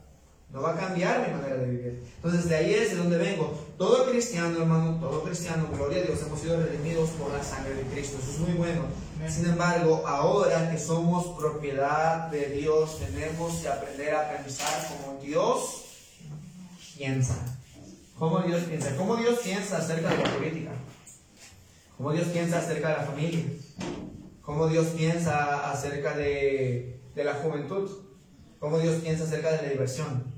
no 0.54 0.62
va 0.62 0.74
a 0.74 0.78
cambiar 0.78 1.28
mi 1.28 1.34
manera 1.34 1.56
de 1.58 1.66
vivir. 1.66 2.04
Entonces 2.18 2.48
de 2.48 2.56
ahí 2.56 2.74
es 2.74 2.92
de 2.92 2.98
donde 2.98 3.18
vengo. 3.18 3.60
Todo 3.78 4.10
cristiano, 4.10 4.60
hermano, 4.60 5.00
todo 5.02 5.24
cristiano, 5.24 5.68
gloria 5.74 6.04
a 6.04 6.06
Dios, 6.06 6.22
hemos 6.22 6.40
sido 6.40 6.62
redimidos 6.62 7.10
por 7.12 7.34
la 7.34 7.44
sangre 7.44 7.74
de 7.74 7.82
Cristo. 7.84 8.18
Eso 8.22 8.32
es 8.32 8.40
muy 8.40 8.54
bueno. 8.54 8.84
Sin 9.28 9.46
embargo, 9.46 10.04
ahora 10.06 10.70
que 10.70 10.78
somos 10.78 11.38
propiedad 11.40 12.28
de 12.28 12.48
Dios, 12.48 13.00
tenemos 13.00 13.56
que 13.56 13.68
aprender 13.68 14.14
a 14.14 14.30
pensar 14.38 14.88
como 14.90 15.20
Dios 15.22 15.86
piensa. 16.98 17.53
¿Cómo 18.18 18.40
Dios 18.42 18.64
piensa? 18.64 18.96
¿Cómo 18.96 19.16
Dios 19.16 19.40
piensa 19.40 19.78
acerca 19.78 20.10
de 20.10 20.18
la 20.18 20.30
política? 20.36 20.72
¿Cómo 21.98 22.12
Dios 22.12 22.28
piensa 22.28 22.60
acerca 22.60 22.90
de 22.90 22.98
la 22.98 23.04
familia? 23.04 23.44
¿Cómo 24.42 24.68
Dios 24.68 24.88
piensa 24.88 25.72
acerca 25.72 26.16
de, 26.16 27.02
de 27.16 27.24
la 27.24 27.34
juventud? 27.36 27.90
¿Cómo 28.60 28.80
Dios 28.80 29.02
piensa 29.02 29.24
acerca 29.24 29.52
de 29.52 29.64
la 29.64 29.70
diversión? 29.70 30.34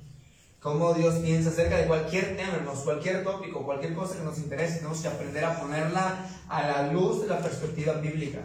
cómo 0.65 0.95
Dios 0.95 1.13
piensa 1.19 1.49
acerca 1.49 1.77
de 1.77 1.85
cualquier 1.85 2.35
tema, 2.35 2.57
cualquier 2.83 3.23
tópico, 3.23 3.63
cualquier 3.63 3.93
cosa 3.93 4.17
que 4.17 4.23
nos 4.23 4.39
interese, 4.39 4.77
tenemos 4.77 4.99
que 4.99 5.07
aprender 5.07 5.45
a 5.45 5.59
ponerla 5.59 6.25
a 6.49 6.67
la 6.67 6.91
luz 6.91 7.21
de 7.21 7.27
la 7.27 7.37
perspectiva 7.37 7.93
bíblica. 7.93 8.39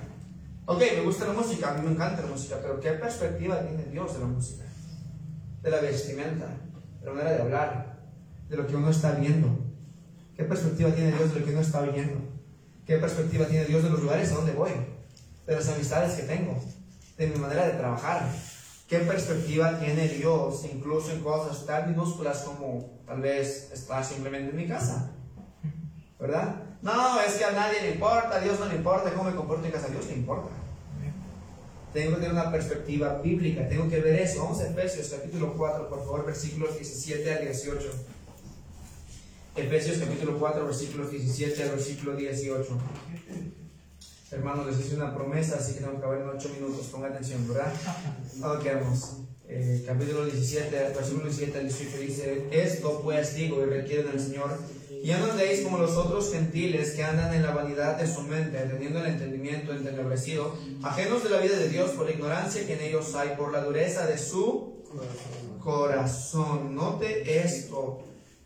Ok, 0.66 0.82
me 0.96 1.00
gusta 1.00 1.24
la 1.24 1.32
música, 1.32 1.70
a 1.70 1.74
mí 1.78 1.86
me 1.86 1.92
encanta 1.92 2.20
la 2.20 2.28
música, 2.28 2.58
pero 2.60 2.78
¿qué 2.78 2.90
perspectiva 2.90 3.62
tiene 3.62 3.84
Dios 3.84 4.12
de 4.12 4.20
la 4.20 4.26
música? 4.26 4.64
De 5.62 5.70
la 5.70 5.80
vestimenta, 5.80 6.58
de 7.00 7.06
la 7.06 7.12
manera 7.12 7.30
de 7.36 7.40
hablar, 7.40 7.99
de 8.50 8.56
lo 8.56 8.66
que 8.66 8.76
uno 8.76 8.90
está 8.90 9.12
viendo. 9.12 9.48
¿Qué 10.36 10.44
perspectiva 10.44 10.90
tiene 10.90 11.12
Dios 11.12 11.32
de 11.32 11.40
lo 11.40 11.46
que 11.46 11.52
uno 11.52 11.60
está 11.60 11.80
oyendo? 11.80 12.20
¿Qué 12.86 12.98
perspectiva 12.98 13.46
tiene 13.46 13.64
Dios 13.64 13.82
de 13.82 13.90
los 13.90 14.02
lugares 14.02 14.30
a 14.32 14.34
donde 14.34 14.52
voy? 14.52 14.72
De 15.46 15.56
las 15.56 15.68
amistades 15.68 16.14
que 16.14 16.24
tengo, 16.24 16.60
de 17.16 17.26
mi 17.28 17.36
manera 17.36 17.66
de 17.66 17.72
trabajar, 17.72 18.28
¿Qué 18.90 18.98
perspectiva 18.98 19.78
tiene 19.78 20.08
Dios 20.08 20.64
incluso 20.64 21.12
en 21.12 21.20
cosas 21.20 21.64
tan 21.64 21.88
minúsculas 21.90 22.40
como 22.40 23.00
tal 23.06 23.20
vez 23.20 23.70
estar 23.72 24.04
simplemente 24.04 24.50
en 24.50 24.56
mi 24.56 24.66
casa? 24.66 25.12
¿Verdad? 26.18 26.56
No, 26.82 27.20
es 27.20 27.34
que 27.34 27.44
a 27.44 27.52
nadie 27.52 27.82
le 27.82 27.90
importa, 27.92 28.34
a 28.34 28.40
Dios 28.40 28.58
no 28.58 28.66
le 28.66 28.74
importa 28.74 29.12
cómo 29.12 29.30
me 29.30 29.36
comporto 29.36 29.64
en 29.64 29.70
casa, 29.70 29.86
a 29.86 29.90
Dios 29.90 30.06
le 30.06 30.14
importa. 30.14 30.50
Tengo 31.92 32.10
que 32.10 32.16
tener 32.16 32.32
una 32.32 32.50
perspectiva 32.50 33.20
bíblica, 33.22 33.68
tengo 33.68 33.88
que 33.88 34.00
ver 34.00 34.22
eso. 34.22 34.42
Vamos 34.42 34.60
a 34.60 34.68
Efesios 34.68 35.06
capítulo 35.08 35.54
4, 35.56 35.88
por 35.88 36.00
favor, 36.00 36.26
versículos 36.26 36.74
17 36.74 37.32
al 37.32 37.44
18. 37.44 37.92
Efesios 39.56 39.98
capítulo 39.98 40.38
4, 40.38 40.64
versículos 40.64 41.10
17 41.10 41.62
al 41.64 41.70
versículo 41.70 42.16
18. 42.16 42.78
Hermanos, 44.30 44.66
les 44.66 44.86
hice 44.86 44.94
una 44.94 45.12
promesa, 45.12 45.56
así 45.56 45.74
que 45.74 45.80
tengo 45.80 45.92
que 45.92 45.98
acabar 45.98 46.20
en 46.20 46.28
8 46.28 46.48
minutos. 46.60 46.86
Ponga 46.86 47.08
atención, 47.08 47.48
¿verdad? 47.48 47.72
Ok, 48.44 48.64
vamos. 48.80 49.16
Eh, 49.48 49.82
capítulo 49.84 50.24
17, 50.24 50.70
versículo 50.94 51.24
17 51.24 51.58
al 51.58 51.68
18 51.68 51.98
dice: 51.98 52.46
Esto 52.52 53.00
pues 53.02 53.34
digo 53.34 53.60
y 53.60 53.64
requiere 53.64 54.04
del 54.04 54.20
Señor. 54.20 54.56
Ya 55.02 55.18
no 55.18 55.32
andéis 55.32 55.62
como 55.62 55.78
los 55.78 55.96
otros 55.96 56.30
gentiles 56.30 56.92
que 56.92 57.02
andan 57.02 57.34
en 57.34 57.42
la 57.42 57.52
vanidad 57.52 57.96
de 57.96 58.06
su 58.06 58.22
mente, 58.22 58.58
teniendo 58.58 59.00
el 59.00 59.06
entendimiento 59.06 59.72
entenebrecido, 59.72 60.54
ajenos 60.82 61.24
de 61.24 61.30
la 61.30 61.38
vida 61.38 61.56
de 61.56 61.68
Dios 61.68 61.90
por 61.92 62.06
la 62.06 62.12
ignorancia 62.12 62.66
que 62.66 62.74
en 62.74 62.82
ellos 62.82 63.14
hay, 63.16 63.30
por 63.36 63.50
la 63.50 63.64
dureza 63.64 64.06
de 64.06 64.18
su 64.18 64.84
corazón. 65.58 66.76
Note 66.76 67.44
esto. 67.44 68.04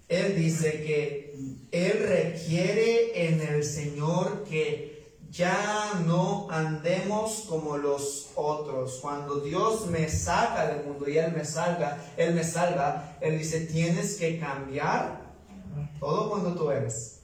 Él 0.09 0.37
dice 0.37 0.83
que 0.85 1.35
Él 1.71 2.07
requiere 2.07 3.29
en 3.29 3.40
el 3.40 3.64
Señor 3.64 4.45
que 4.45 4.95
ya 5.31 6.01
no 6.07 6.49
andemos 6.51 7.47
como 7.49 7.77
los 7.77 8.31
otros. 8.37 8.99
Cuando 9.03 9.40
Dios 9.40 9.87
me 9.88 10.09
saca 10.09 10.69
del 10.69 10.87
mundo 10.87 11.09
y 11.09 11.19
Él 11.19 11.33
me 11.33 11.45
salga, 11.45 11.99
Él 12.17 12.35
me 12.35 12.45
salva, 12.45 13.17
Él 13.21 13.38
dice, 13.38 13.67
tienes 13.67 14.17
que 14.17 14.38
cambiar 14.38 15.23
todo 15.99 16.31
cuando 16.31 16.55
tú 16.55 16.71
eres. 16.71 17.23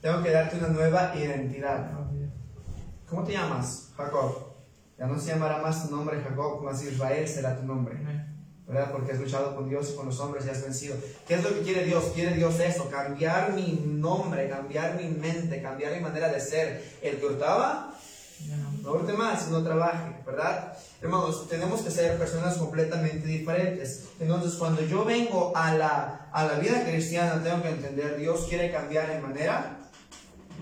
Tengo 0.00 0.22
que 0.22 0.30
darte 0.30 0.58
una 0.58 0.68
nueva 0.68 1.12
identidad. 1.16 1.90
¿Cómo 3.08 3.24
te 3.24 3.32
llamas? 3.32 3.92
Jacob. 3.96 4.54
Ya 4.98 5.06
no 5.06 5.18
se 5.18 5.32
llamará 5.32 5.58
más 5.58 5.88
tu 5.88 5.96
nombre 5.96 6.20
Jacob, 6.20 6.62
más 6.62 6.84
Israel 6.84 7.26
será 7.26 7.56
tu 7.56 7.64
nombre. 7.64 7.98
¿Verdad? 8.66 8.92
Porque 8.92 9.12
has 9.12 9.20
luchado 9.20 9.54
con 9.54 9.68
Dios 9.68 9.90
y 9.90 9.96
con 9.96 10.06
los 10.06 10.18
hombres 10.20 10.46
y 10.46 10.50
has 10.50 10.62
vencido. 10.62 10.96
¿Qué 11.26 11.34
es 11.34 11.44
lo 11.44 11.50
que 11.50 11.60
quiere 11.60 11.84
Dios? 11.84 12.04
Quiere 12.14 12.34
Dios 12.34 12.58
eso, 12.60 12.88
cambiar 12.90 13.52
mi 13.52 13.82
nombre, 13.84 14.48
cambiar 14.48 14.96
mi 14.96 15.08
mente, 15.08 15.60
cambiar 15.60 15.92
mi 15.92 16.00
manera 16.00 16.28
de 16.28 16.40
ser. 16.40 16.82
El 17.02 17.18
que 17.18 17.26
hurtaba, 17.26 17.94
no 18.82 18.92
hurte 18.92 19.12
más, 19.12 19.48
no 19.48 19.62
trabaje, 19.62 20.22
¿verdad? 20.26 20.76
Hermanos, 21.02 21.48
tenemos 21.48 21.82
que 21.82 21.90
ser 21.90 22.18
personas 22.18 22.56
completamente 22.56 23.26
diferentes. 23.26 24.04
Entonces, 24.18 24.54
cuando 24.54 24.82
yo 24.82 25.04
vengo 25.04 25.52
a 25.54 25.74
la, 25.74 26.28
a 26.32 26.44
la 26.44 26.58
vida 26.58 26.84
cristiana, 26.84 27.42
tengo 27.42 27.62
que 27.62 27.68
entender, 27.68 28.16
Dios 28.16 28.46
quiere 28.48 28.72
cambiar 28.72 29.14
mi 29.14 29.20
manera 29.20 29.78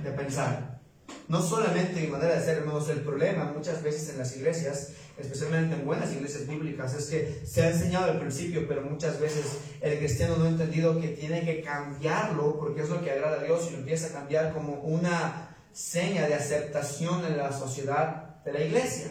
de 0.02 0.10
pensar. 0.10 0.80
No 1.28 1.40
solamente 1.40 2.00
mi 2.00 2.08
manera 2.08 2.34
de 2.34 2.44
ser, 2.44 2.58
hermanos, 2.58 2.88
el 2.88 3.00
problema 3.00 3.52
muchas 3.56 3.82
veces 3.82 4.10
en 4.10 4.18
las 4.18 4.36
iglesias 4.36 4.90
especialmente 5.22 5.74
en 5.76 5.86
buenas 5.86 6.12
iglesias 6.12 6.46
bíblicas, 6.46 6.94
es 6.94 7.06
que 7.06 7.42
se 7.46 7.62
ha 7.62 7.70
enseñado 7.70 8.10
al 8.10 8.18
principio, 8.18 8.66
pero 8.68 8.82
muchas 8.82 9.18
veces 9.18 9.58
el 9.80 9.98
cristiano 9.98 10.36
no 10.36 10.44
ha 10.44 10.48
entendido 10.48 11.00
que 11.00 11.08
tiene 11.08 11.44
que 11.44 11.62
cambiarlo 11.62 12.58
porque 12.58 12.82
es 12.82 12.88
lo 12.88 13.02
que 13.02 13.10
agrada 13.10 13.40
a 13.40 13.44
Dios 13.44 13.68
y 13.68 13.72
lo 13.72 13.78
empieza 13.78 14.08
a 14.08 14.20
cambiar 14.20 14.52
como 14.52 14.74
una 14.74 15.56
seña 15.72 16.26
de 16.26 16.34
aceptación 16.34 17.24
en 17.24 17.36
la 17.36 17.52
sociedad 17.52 18.42
de 18.44 18.52
la 18.52 18.60
iglesia. 18.60 19.08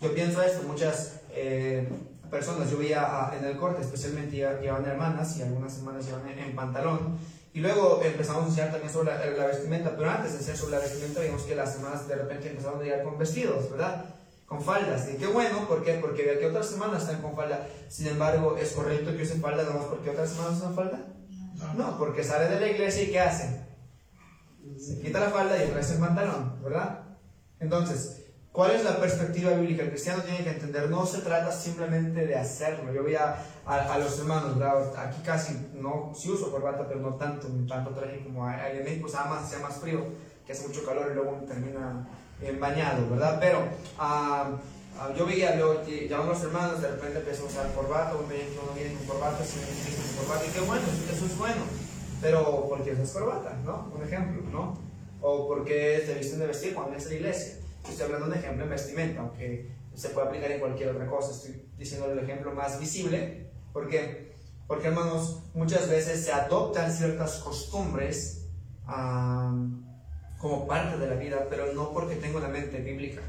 Yo 0.00 0.12
pienso 0.14 0.42
esto, 0.42 0.66
muchas 0.66 1.20
eh, 1.30 1.88
personas, 2.30 2.70
yo 2.70 2.78
veía 2.78 3.30
en 3.38 3.44
el 3.44 3.56
corte, 3.56 3.82
especialmente 3.82 4.36
llevan 4.36 4.84
hermanas 4.84 5.36
y 5.36 5.42
algunas 5.42 5.76
hermanas 5.78 6.06
llevan 6.06 6.28
en, 6.28 6.54
pantalón, 6.56 7.18
y 7.54 7.60
luego 7.60 8.00
empezamos 8.02 8.44
a 8.44 8.46
enseñar 8.46 8.72
también 8.72 8.92
sobre 8.92 9.10
la, 9.10 9.26
la, 9.26 9.46
vestimenta, 9.46 9.94
pero 9.96 10.10
antes 10.10 10.32
de 10.32 10.38
enseñar 10.38 10.56
sobre 10.56 10.72
la 10.72 10.78
vestimenta 10.80 11.20
vimos 11.20 11.42
que 11.42 11.54
las 11.54 11.76
hermanas 11.76 12.08
de 12.08 12.16
repente 12.16 12.50
empezaron 12.50 12.80
a 12.80 12.82
llegar 12.82 13.02
con 13.04 13.18
vestidos, 13.18 13.70
¿verdad? 13.70 14.04
Con 14.52 14.60
faldas. 14.60 15.08
Y 15.10 15.16
qué 15.16 15.26
bueno, 15.26 15.66
¿por 15.66 15.82
qué? 15.82 15.94
Porque 15.94 16.24
vea 16.24 16.38
que 16.38 16.46
otras 16.46 16.66
semanas 16.66 17.02
están 17.02 17.22
con 17.22 17.34
falda. 17.34 17.66
Sin 17.88 18.06
embargo, 18.06 18.58
¿es 18.58 18.72
correcto 18.72 19.16
que 19.16 19.22
usen 19.22 19.40
falda 19.40 19.62
nomás 19.62 19.86
porque 19.86 20.10
otras 20.10 20.28
semanas 20.28 20.58
usan 20.58 20.74
falda? 20.74 20.98
No, 21.74 21.96
porque 21.96 22.22
sale 22.22 22.50
de 22.50 22.60
la 22.60 22.66
iglesia 22.66 23.04
y 23.04 23.10
¿qué 23.10 23.20
hacen? 23.20 23.66
Se 24.78 25.00
quita 25.00 25.20
la 25.20 25.30
falda 25.30 25.56
y 25.56 25.68
trae 25.68 25.82
el 25.82 25.98
pantalón, 25.98 26.62
¿verdad? 26.62 27.00
Entonces, 27.60 28.26
¿cuál 28.52 28.72
es 28.72 28.84
la 28.84 28.98
perspectiva 28.98 29.52
bíblica? 29.52 29.84
El 29.84 29.88
cristiano 29.88 30.22
tiene 30.22 30.44
que 30.44 30.50
entender, 30.50 30.90
no 30.90 31.06
se 31.06 31.22
trata 31.22 31.50
simplemente 31.50 32.26
de 32.26 32.36
hacerlo. 32.36 32.92
Yo 32.92 33.04
voy 33.04 33.14
a, 33.14 33.42
a, 33.64 33.98
los 33.98 34.18
hermanos, 34.18 34.58
¿verdad? 34.58 34.92
Aquí 34.98 35.22
casi 35.24 35.70
no, 35.72 36.12
sí 36.14 36.28
uso 36.28 36.50
corbata, 36.50 36.86
pero 36.86 37.00
no 37.00 37.14
tanto, 37.14 37.48
ni 37.48 37.66
tanto 37.66 37.92
traje 37.92 38.22
como 38.22 38.46
hay 38.46 38.76
en 38.76 38.84
México, 38.84 39.08
sea 39.08 39.24
más, 39.24 39.48
sea 39.48 39.60
más 39.60 39.76
frío, 39.78 40.04
que 40.44 40.52
hace 40.52 40.68
mucho 40.68 40.84
calor 40.84 41.08
y 41.10 41.14
luego 41.14 41.42
termina 41.46 42.06
bañado, 42.58 43.08
¿verdad? 43.10 43.38
Pero 43.40 43.60
uh, 43.98 45.16
yo 45.16 45.26
veía, 45.26 45.58
yo 45.58 45.82
llamaban 45.84 46.28
los 46.30 46.42
hermanos, 46.42 46.82
de 46.82 46.90
repente 46.90 47.18
empezó 47.18 47.44
a 47.44 47.46
usar 47.46 47.74
corbata, 47.74 48.14
uno 48.14 48.28
viene, 48.28 48.50
uno 48.62 48.72
viene 48.74 48.94
con 48.94 49.06
corbata, 49.06 49.44
se 49.44 49.58
viene 49.58 49.96
con 49.96 50.24
corbata, 50.24 50.46
y 50.46 50.50
qué 50.50 50.60
bueno, 50.60 50.82
eso 51.12 51.26
es 51.26 51.38
bueno. 51.38 51.62
Pero, 52.20 52.68
¿por 52.68 52.84
qué 52.84 52.92
usas 52.92 53.10
corbata? 53.10 53.58
¿No? 53.64 53.90
Un 53.94 54.02
ejemplo, 54.02 54.42
¿no? 54.50 54.78
O 55.20 55.48
¿por 55.48 55.64
qué 55.64 56.02
se 56.06 56.14
visten 56.14 56.38
de 56.40 56.46
vestir 56.46 56.74
cuando 56.74 56.96
es 56.96 57.06
la 57.06 57.14
iglesia? 57.14 57.54
Estoy 57.88 58.06
hablando 58.06 58.26
de 58.26 58.32
un 58.32 58.38
ejemplo 58.38 58.64
en 58.64 58.70
vestimenta, 58.70 59.20
aunque 59.20 59.72
se 59.94 60.08
puede 60.10 60.28
aplicar 60.28 60.50
en 60.52 60.60
cualquier 60.60 60.90
otra 60.90 61.06
cosa. 61.06 61.32
Estoy 61.32 61.64
diciendo 61.76 62.10
el 62.10 62.18
ejemplo 62.18 62.52
más 62.52 62.78
visible. 62.78 63.50
¿Por 63.72 63.88
qué? 63.88 64.32
Porque, 64.68 64.88
hermanos, 64.88 65.42
muchas 65.54 65.88
veces 65.88 66.24
se 66.24 66.32
adoptan 66.32 66.92
ciertas 66.92 67.38
costumbres. 67.38 68.46
Um, 68.86 69.82
como 70.42 70.66
parte 70.66 70.98
de 70.98 71.06
la 71.06 71.14
vida, 71.14 71.46
pero 71.48 71.72
no 71.72 71.92
porque 71.92 72.16
tengo 72.16 72.40
la 72.40 72.48
mente 72.48 72.78
bíblica, 72.78 73.22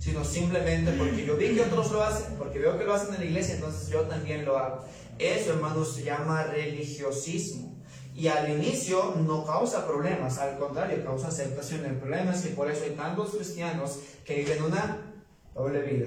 sino 0.00 0.24
simplemente 0.24 0.90
porque 0.98 1.24
yo 1.24 1.36
vi 1.36 1.54
que 1.54 1.62
otros 1.62 1.92
lo 1.92 2.02
hacen, 2.02 2.34
porque 2.36 2.58
veo 2.58 2.76
que 2.76 2.84
lo 2.84 2.92
hacen 2.92 3.14
en 3.14 3.20
la 3.20 3.26
iglesia, 3.26 3.54
entonces 3.54 3.88
yo 3.88 4.00
también 4.02 4.44
lo 4.44 4.58
hago. 4.58 4.84
Eso, 5.16 5.52
hermanos, 5.52 5.94
se 5.94 6.02
llama 6.02 6.42
religiosismo. 6.42 7.72
Y 8.16 8.26
al 8.26 8.50
inicio 8.50 9.14
no 9.16 9.44
causa 9.46 9.86
problemas, 9.86 10.38
al 10.38 10.58
contrario, 10.58 11.04
causa 11.04 11.28
aceptación. 11.28 11.84
El 11.84 11.96
problema 11.96 12.32
es 12.32 12.42
que 12.42 12.50
por 12.50 12.68
eso 12.68 12.82
hay 12.84 12.90
tantos 12.90 13.30
cristianos 13.30 14.00
que 14.24 14.34
viven 14.36 14.64
una 14.64 15.14
doble 15.54 15.82
vida, 15.82 16.06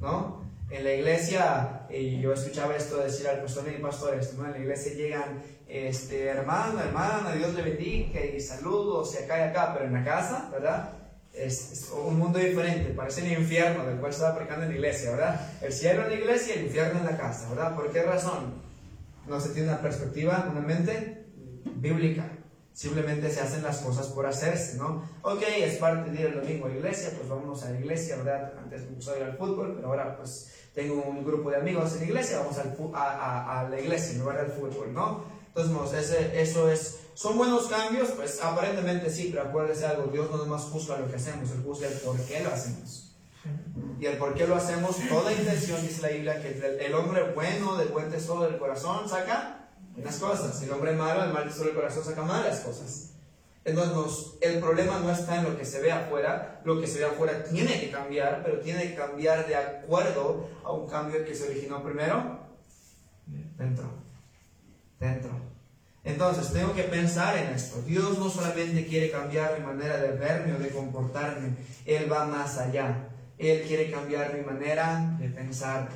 ¿no? 0.00 0.42
En 0.70 0.84
la 0.84 0.94
iglesia, 0.94 1.81
y 1.92 2.20
yo 2.20 2.32
escuchaba 2.32 2.74
esto 2.74 2.98
decir 2.98 3.28
al 3.28 3.42
pastor 3.42 3.64
y 3.68 3.82
pastores, 3.82 4.34
¿no? 4.34 4.46
en 4.46 4.52
la 4.52 4.58
iglesia 4.58 4.94
llegan, 4.94 5.42
este, 5.68 6.24
hermano, 6.24 6.80
hermana, 6.80 7.34
Dios 7.34 7.54
le 7.54 7.62
bendiga 7.62 8.24
y 8.24 8.40
saludos 8.40 9.14
y 9.14 9.24
acá 9.24 9.38
y 9.38 9.42
acá, 9.50 9.72
pero 9.74 9.86
en 9.86 9.92
la 9.92 10.04
casa, 10.04 10.48
¿verdad? 10.50 10.90
Es, 11.34 11.90
un 11.94 12.18
mundo 12.18 12.38
diferente, 12.38 12.92
parece 12.94 13.26
el 13.26 13.40
infierno 13.40 13.84
del 13.84 13.98
cual 13.98 14.12
se 14.12 14.22
va 14.22 14.30
aplicando 14.30 14.64
en 14.64 14.70
la 14.70 14.74
iglesia, 14.76 15.10
¿verdad? 15.10 15.50
El 15.60 15.72
cielo 15.72 16.02
en 16.04 16.08
la 16.10 16.14
iglesia 16.14 16.54
y 16.54 16.58
el 16.58 16.64
infierno 16.66 17.00
en 17.00 17.06
la 17.06 17.16
casa, 17.16 17.48
¿verdad? 17.50 17.74
¿Por 17.74 17.90
qué 17.90 18.02
razón? 18.02 18.54
No 19.26 19.40
se 19.40 19.50
tiene 19.50 19.68
una 19.68 19.80
perspectiva, 19.80 20.50
una 20.50 20.66
bíblica. 21.76 22.24
Simplemente 22.74 23.30
se 23.30 23.40
hacen 23.40 23.62
las 23.62 23.78
cosas 23.78 24.06
por 24.08 24.24
hacerse, 24.26 24.78
¿no? 24.78 25.04
Ok, 25.22 25.42
es 25.58 25.76
parte 25.76 26.10
de 26.10 26.20
ir 26.20 26.26
el 26.26 26.40
domingo 26.40 26.66
a 26.66 26.68
la 26.70 26.76
iglesia, 26.76 27.10
pues 27.16 27.28
vamos 27.28 27.62
a 27.62 27.70
la 27.70 27.78
iglesia, 27.78 28.16
¿verdad? 28.16 28.52
Antes 28.58 28.82
me 28.82 28.96
gustaba 28.96 29.18
ir 29.18 29.24
al 29.24 29.36
fútbol, 29.36 29.74
pero 29.76 29.88
ahora 29.88 30.16
pues 30.16 30.50
tengo 30.74 31.02
un 31.02 31.22
grupo 31.24 31.50
de 31.50 31.56
amigos 31.56 31.92
en 31.94 32.00
la 32.00 32.04
iglesia, 32.06 32.38
vamos 32.38 32.56
al, 32.58 32.74
a, 32.94 33.60
a, 33.60 33.68
la 33.68 33.78
iglesia 33.78 34.12
en 34.12 34.20
lugar 34.20 34.38
del 34.38 34.52
fútbol, 34.52 34.94
¿no? 34.94 35.24
Entonces, 35.54 36.10
ese, 36.10 36.40
eso 36.40 36.70
es, 36.70 37.00
son 37.12 37.36
buenos 37.36 37.66
cambios, 37.66 38.10
pues 38.12 38.42
aparentemente 38.42 39.10
sí, 39.10 39.28
pero 39.30 39.48
acuérdese 39.48 39.84
algo, 39.84 40.04
Dios 40.10 40.30
no 40.30 40.38
nomás 40.38 40.62
juzga 40.62 40.98
lo 40.98 41.10
que 41.10 41.16
hacemos, 41.16 41.50
Él 41.50 41.62
juzga 41.62 41.88
el 41.88 41.98
por 41.98 42.18
qué 42.20 42.40
lo 42.40 42.50
hacemos. 42.50 43.10
Y 44.00 44.06
el 44.06 44.16
por 44.16 44.34
qué 44.34 44.46
lo 44.46 44.56
hacemos, 44.56 44.96
toda 45.08 45.32
intención, 45.32 45.82
dice 45.82 46.00
la 46.00 46.08
Biblia, 46.08 46.40
que 46.40 46.78
el 46.86 46.94
hombre 46.94 47.32
bueno 47.34 47.76
del 47.76 47.88
buen 47.88 48.10
tesoro 48.10 48.44
del 48.44 48.58
corazón 48.58 49.08
saca 49.08 49.61
buenas 49.92 50.16
cosas. 50.16 50.62
El 50.62 50.70
hombre 50.72 50.92
malo, 50.92 51.24
el 51.24 51.32
mal 51.32 51.44
tesoro 51.44 51.66
del 51.66 51.76
corazón 51.76 52.04
saca 52.04 52.22
malas 52.22 52.60
cosas. 52.60 53.10
Entonces, 53.64 54.34
el 54.40 54.58
problema 54.58 54.98
no 54.98 55.10
está 55.10 55.36
en 55.36 55.44
lo 55.44 55.56
que 55.56 55.64
se 55.64 55.80
ve 55.80 55.92
afuera, 55.92 56.60
lo 56.64 56.80
que 56.80 56.86
se 56.88 56.98
ve 56.98 57.04
afuera 57.04 57.44
tiene 57.44 57.80
que 57.80 57.90
cambiar, 57.90 58.42
pero 58.44 58.58
tiene 58.58 58.88
que 58.88 58.96
cambiar 58.96 59.46
de 59.46 59.54
acuerdo 59.54 60.48
a 60.64 60.72
un 60.72 60.88
cambio 60.88 61.24
que 61.24 61.34
se 61.34 61.48
originó 61.48 61.82
primero 61.82 62.40
dentro. 63.56 63.84
Dentro. 64.98 65.30
Entonces, 66.04 66.52
tengo 66.52 66.74
que 66.74 66.82
pensar 66.82 67.38
en 67.38 67.54
esto. 67.54 67.80
Dios 67.82 68.18
no 68.18 68.28
solamente 68.28 68.84
quiere 68.86 69.12
cambiar 69.12 69.60
mi 69.60 69.64
manera 69.64 69.96
de 69.98 70.12
verme 70.12 70.54
o 70.54 70.58
de 70.58 70.70
comportarme, 70.70 71.54
Él 71.86 72.12
va 72.12 72.24
más 72.24 72.58
allá. 72.58 73.08
Él 73.38 73.62
quiere 73.66 73.90
cambiar 73.90 74.34
mi 74.34 74.42
manera 74.42 75.16
de 75.20 75.28
pensar. 75.28 75.88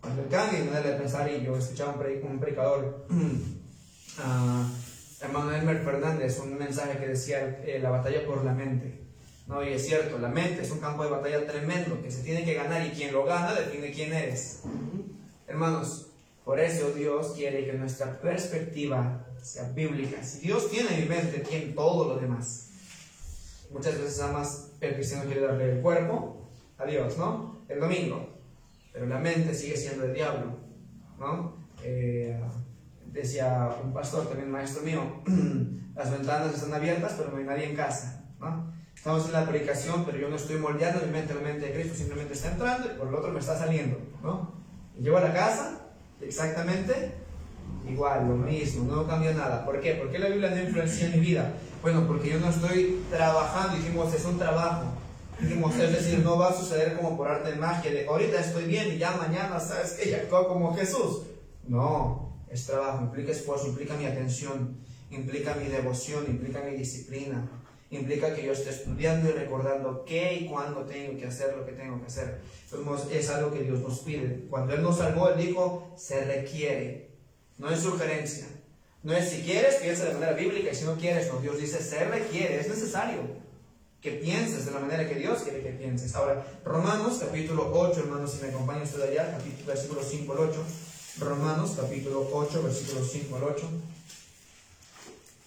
Cuando 0.00 0.22
el 0.22 0.28
cambio 0.28 0.60
mi 0.60 0.66
manera 0.66 0.90
de 0.90 0.98
pensar, 0.98 1.30
y 1.30 1.44
yo 1.44 1.56
escuchaba 1.56 1.92
un, 1.92 2.40
predicador, 2.40 3.06
uh, 3.10 5.24
hermano 5.24 5.54
Elmer 5.54 5.84
Fernández, 5.84 6.40
un 6.40 6.56
mensaje 6.56 6.98
que 6.98 7.08
decía 7.08 7.60
eh, 7.64 7.78
la 7.82 7.90
batalla 7.90 8.24
por 8.26 8.44
la 8.44 8.54
mente. 8.54 9.00
No, 9.46 9.64
y 9.64 9.72
es 9.72 9.84
cierto, 9.84 10.18
la 10.18 10.28
mente 10.28 10.62
es 10.62 10.70
un 10.70 10.78
campo 10.78 11.02
de 11.02 11.10
batalla 11.10 11.44
tremendo 11.46 12.00
que 12.00 12.10
se 12.10 12.22
tiene 12.22 12.44
que 12.44 12.54
ganar 12.54 12.86
y 12.86 12.90
quien 12.90 13.12
lo 13.12 13.24
gana 13.24 13.52
define 13.52 13.90
quién 13.90 14.12
eres. 14.12 14.62
Hermanos, 15.48 16.06
por 16.44 16.60
eso 16.60 16.92
Dios 16.92 17.32
quiere 17.36 17.66
que 17.66 17.72
nuestra 17.72 18.20
perspectiva 18.20 19.26
sea 19.42 19.68
bíblica. 19.70 20.22
Si 20.22 20.40
Dios 20.40 20.70
tiene 20.70 20.96
mi 20.98 21.06
mente, 21.06 21.40
tiene 21.40 21.72
todo 21.72 22.14
lo 22.14 22.20
demás. 22.20 22.68
Muchas 23.70 23.98
veces 23.98 24.20
más 24.32 24.72
el 24.80 24.94
cristiano 24.94 25.24
quiere 25.24 25.40
darle 25.40 25.72
el 25.72 25.80
cuerpo 25.80 26.48
a 26.78 26.86
Dios, 26.86 27.18
¿no? 27.18 27.64
El 27.68 27.80
domingo. 27.80 28.29
Pero 28.92 29.06
la 29.06 29.18
mente 29.18 29.54
sigue 29.54 29.76
siendo 29.76 30.04
el 30.04 30.14
diablo, 30.14 30.58
¿no? 31.18 31.56
Eh, 31.82 32.40
decía 33.06 33.70
un 33.82 33.92
pastor, 33.92 34.28
también 34.28 34.50
maestro 34.50 34.82
mío, 34.82 35.22
las 35.94 36.10
ventanas 36.10 36.54
están 36.54 36.74
abiertas, 36.74 37.14
pero 37.16 37.30
no 37.30 37.38
hay 37.38 37.44
nadie 37.44 37.70
en 37.70 37.76
casa. 37.76 38.24
Estamos 38.94 39.26
en 39.26 39.32
la 39.32 39.46
predicación, 39.46 40.04
pero 40.04 40.18
yo 40.18 40.28
no 40.28 40.36
estoy 40.36 40.58
moldeando 40.58 41.06
mi 41.06 41.12
mente, 41.12 41.34
la 41.34 41.40
mente 41.40 41.66
de 41.66 41.72
Cristo 41.72 41.94
simplemente 41.94 42.34
está 42.34 42.50
entrando 42.52 42.86
y 42.86 42.98
por 42.98 43.08
el 43.08 43.14
otro 43.14 43.32
me 43.32 43.40
está 43.40 43.56
saliendo. 43.56 43.98
¿no? 44.22 44.52
Llego 44.98 45.16
a 45.16 45.22
la 45.22 45.32
casa, 45.32 45.80
exactamente 46.20 47.14
igual, 47.88 48.28
lo 48.28 48.36
mismo, 48.36 48.94
no 48.94 49.06
cambia 49.06 49.32
nada. 49.32 49.64
¿Por 49.64 49.80
qué? 49.80 49.94
¿Por 49.94 50.10
qué 50.10 50.18
la 50.18 50.28
Biblia 50.28 50.50
no 50.50 50.60
influencia 50.60 51.06
en 51.06 51.12
mi 51.12 51.20
vida? 51.20 51.52
Bueno, 51.82 52.06
porque 52.06 52.30
yo 52.30 52.40
no 52.40 52.50
estoy 52.50 53.02
trabajando, 53.10 53.76
dijimos, 53.76 54.12
es 54.12 54.24
un 54.24 54.38
trabajo. 54.38 54.84
Es 55.42 55.92
decir, 55.92 56.18
no 56.18 56.38
va 56.38 56.50
a 56.50 56.56
suceder 56.56 56.96
como 56.96 57.16
por 57.16 57.26
arte 57.28 57.50
de 57.50 57.56
magia, 57.56 57.90
de 57.90 58.06
ahorita 58.06 58.40
estoy 58.40 58.64
bien 58.64 58.92
y 58.92 58.98
ya 58.98 59.12
mañana, 59.12 59.58
¿sabes 59.58 59.92
qué? 59.92 60.10
Ya 60.10 60.18
actúo 60.18 60.46
como 60.46 60.74
Jesús. 60.76 61.22
No, 61.66 62.34
es 62.50 62.66
trabajo, 62.66 63.04
implica 63.04 63.32
esfuerzo, 63.32 63.68
implica 63.68 63.94
mi 63.94 64.04
atención, 64.04 64.76
implica 65.10 65.54
mi 65.54 65.68
devoción, 65.68 66.26
implica 66.28 66.60
mi 66.62 66.76
disciplina, 66.76 67.48
implica 67.90 68.34
que 68.34 68.44
yo 68.44 68.52
esté 68.52 68.70
estudiando 68.70 69.30
y 69.30 69.32
recordando 69.32 70.04
qué 70.04 70.34
y 70.34 70.46
cuándo 70.46 70.82
tengo 70.82 71.18
que 71.18 71.26
hacer 71.26 71.56
lo 71.56 71.64
que 71.64 71.72
tengo 71.72 71.98
que 72.00 72.06
hacer. 72.06 72.40
Entonces, 72.70 73.16
es 73.16 73.30
algo 73.30 73.50
que 73.50 73.62
Dios 73.62 73.80
nos 73.80 74.00
pide. 74.00 74.46
Cuando 74.50 74.74
Él 74.74 74.82
nos 74.82 74.98
salvó, 74.98 75.30
Él 75.30 75.38
dijo, 75.38 75.90
se 75.96 76.22
requiere, 76.24 77.12
no 77.56 77.70
es 77.70 77.80
sugerencia. 77.80 78.46
No 79.02 79.14
es 79.14 79.30
si 79.30 79.40
quieres, 79.42 79.76
piensa 79.76 80.04
de 80.04 80.14
manera 80.14 80.34
bíblica, 80.34 80.70
y 80.70 80.74
si 80.74 80.84
no 80.84 80.96
quieres, 80.96 81.32
no. 81.32 81.40
Dios 81.40 81.58
dice, 81.58 81.82
se 81.82 82.04
requiere, 82.04 82.60
es 82.60 82.68
necesario 82.68 83.49
que 84.00 84.12
pienses 84.12 84.64
de 84.64 84.72
la 84.72 84.80
manera 84.80 85.06
que 85.08 85.14
Dios 85.14 85.40
quiere 85.42 85.62
que 85.62 85.70
pienses. 85.70 86.14
Ahora, 86.14 86.44
Romanos 86.64 87.18
capítulo 87.20 87.70
8, 87.72 88.00
hermanos, 88.00 88.32
si 88.32 88.42
me 88.42 88.48
acompaña 88.48 88.82
usted 88.82 89.02
allá, 89.02 89.30
capítulo, 89.36 89.66
versículo 89.66 90.02
5 90.02 90.32
al 90.32 90.38
8. 90.38 90.64
Romanos 91.18 91.72
capítulo 91.76 92.28
8, 92.32 92.62
versículos 92.62 93.10
5 93.12 93.36
al 93.36 93.44
8. 93.44 93.68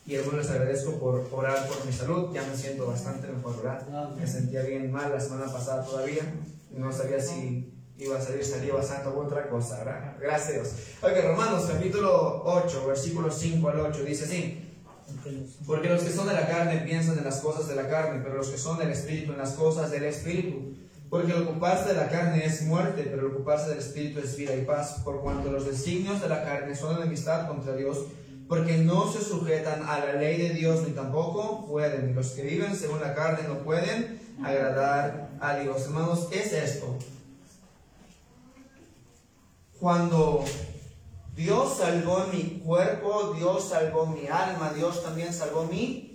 Y 0.06 0.16
hermanos, 0.16 0.46
les 0.46 0.50
agradezco 0.52 1.00
por 1.00 1.28
orar 1.32 1.68
por 1.68 1.84
mi 1.86 1.92
salud. 1.92 2.32
Ya 2.34 2.44
me 2.44 2.56
siento 2.56 2.86
bastante 2.86 3.28
mejor, 3.28 3.58
¿verdad? 3.64 4.10
Me 4.16 4.28
sentía 4.28 4.62
bien 4.62 4.92
mal 4.92 5.12
la 5.12 5.20
semana 5.20 5.52
pasada 5.52 5.84
todavía. 5.84 6.24
No 6.72 6.92
sabía 6.92 7.20
si 7.20 7.74
iba 7.98 8.18
a 8.18 8.22
salir 8.22 8.44
saliva 8.44 8.84
santo 8.84 9.14
u 9.16 9.20
otra 9.20 9.50
cosa, 9.50 9.78
¿verdad? 9.80 10.16
Gracias 10.20 10.74
Ok, 11.02 11.12
Romanos 11.24 11.66
capítulo 11.72 12.44
8, 12.44 12.88
versículos 12.88 13.36
5 13.38 13.70
al 13.70 13.80
8 13.80 14.04
dice 14.04 14.26
así. 14.26 14.63
Porque 15.66 15.90
los 15.90 16.04
que 16.04 16.12
son 16.12 16.28
de 16.28 16.34
la 16.34 16.48
carne 16.48 16.84
piensan 16.86 17.18
en 17.18 17.24
las 17.24 17.40
cosas 17.42 17.68
de 17.68 17.76
la 17.76 17.88
carne, 17.88 18.22
pero 18.24 18.38
los 18.38 18.50
que 18.50 18.58
son 18.58 18.78
del 18.78 18.90
Espíritu 18.90 19.32
en 19.32 19.38
las 19.38 19.52
cosas 19.52 19.92
del 19.92 20.04
Espíritu. 20.04 20.74
Porque 21.14 21.32
el 21.32 21.44
ocuparse 21.44 21.90
de 21.90 21.94
la 21.94 22.10
carne 22.10 22.44
es 22.44 22.64
muerte, 22.64 23.04
pero 23.04 23.28
el 23.28 23.34
ocuparse 23.34 23.70
del 23.70 23.78
espíritu 23.78 24.20
es 24.20 24.36
vida 24.36 24.56
y 24.56 24.66
paz, 24.66 25.02
por 25.04 25.22
cuanto 25.22 25.52
los 25.52 25.64
designios 25.64 26.20
de 26.20 26.28
la 26.28 26.44
carne 26.44 26.76
son 26.76 26.98
enemistad 26.98 27.48
contra 27.48 27.76
Dios, 27.76 28.06
porque 28.48 28.80
no 28.80 29.12
se 29.12 29.24
sujetan 29.24 29.84
a 29.88 30.00
la 30.00 30.14
ley 30.14 30.42
de 30.42 30.56
Dios 30.56 30.82
ni 30.88 30.92
tampoco 30.92 31.68
pueden. 31.68 32.16
Los 32.16 32.32
que 32.32 32.42
viven 32.42 32.76
según 32.76 33.00
la 33.00 33.14
carne 33.14 33.48
no 33.48 33.60
pueden 33.60 34.20
agradar 34.44 35.30
a 35.40 35.56
Dios. 35.58 35.84
Hermanos, 35.84 36.30
es 36.32 36.52
esto. 36.52 36.98
Cuando 39.80 40.44
Dios 41.36 41.78
salvó 41.78 42.28
mi 42.32 42.60
cuerpo, 42.64 43.34
Dios 43.36 43.70
salvó 43.70 44.06
mi 44.06 44.28
alma, 44.28 44.72
Dios 44.76 45.04
también 45.04 45.34
salvó 45.34 45.64
mi 45.66 46.14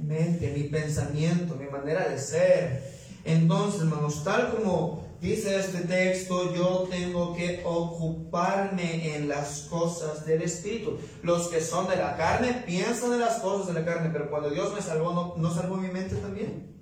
mente, 0.00 0.52
mi 0.56 0.64
pensamiento, 0.64 1.54
mi 1.54 1.66
manera 1.66 2.08
de 2.08 2.18
ser. 2.18 2.96
Entonces, 3.24 3.82
hermanos, 3.82 4.22
tal 4.24 4.54
como 4.54 5.04
dice 5.20 5.58
este 5.58 5.80
texto, 5.80 6.54
yo 6.54 6.86
tengo 6.90 7.34
que 7.34 7.62
ocuparme 7.64 9.16
en 9.16 9.28
las 9.28 9.62
cosas 9.62 10.24
del 10.24 10.42
Espíritu. 10.42 10.98
Los 11.22 11.48
que 11.48 11.60
son 11.60 11.88
de 11.88 11.96
la 11.96 12.16
carne 12.16 12.62
piensan 12.66 13.12
en 13.12 13.20
las 13.20 13.40
cosas 13.40 13.66
de 13.66 13.80
la 13.80 13.84
carne, 13.84 14.10
pero 14.12 14.30
cuando 14.30 14.50
Dios 14.50 14.72
me 14.74 14.80
salvó, 14.80 15.34
¿no, 15.36 15.54
salvó 15.54 15.76
mi 15.76 15.88
mente 15.88 16.16
también? 16.16 16.75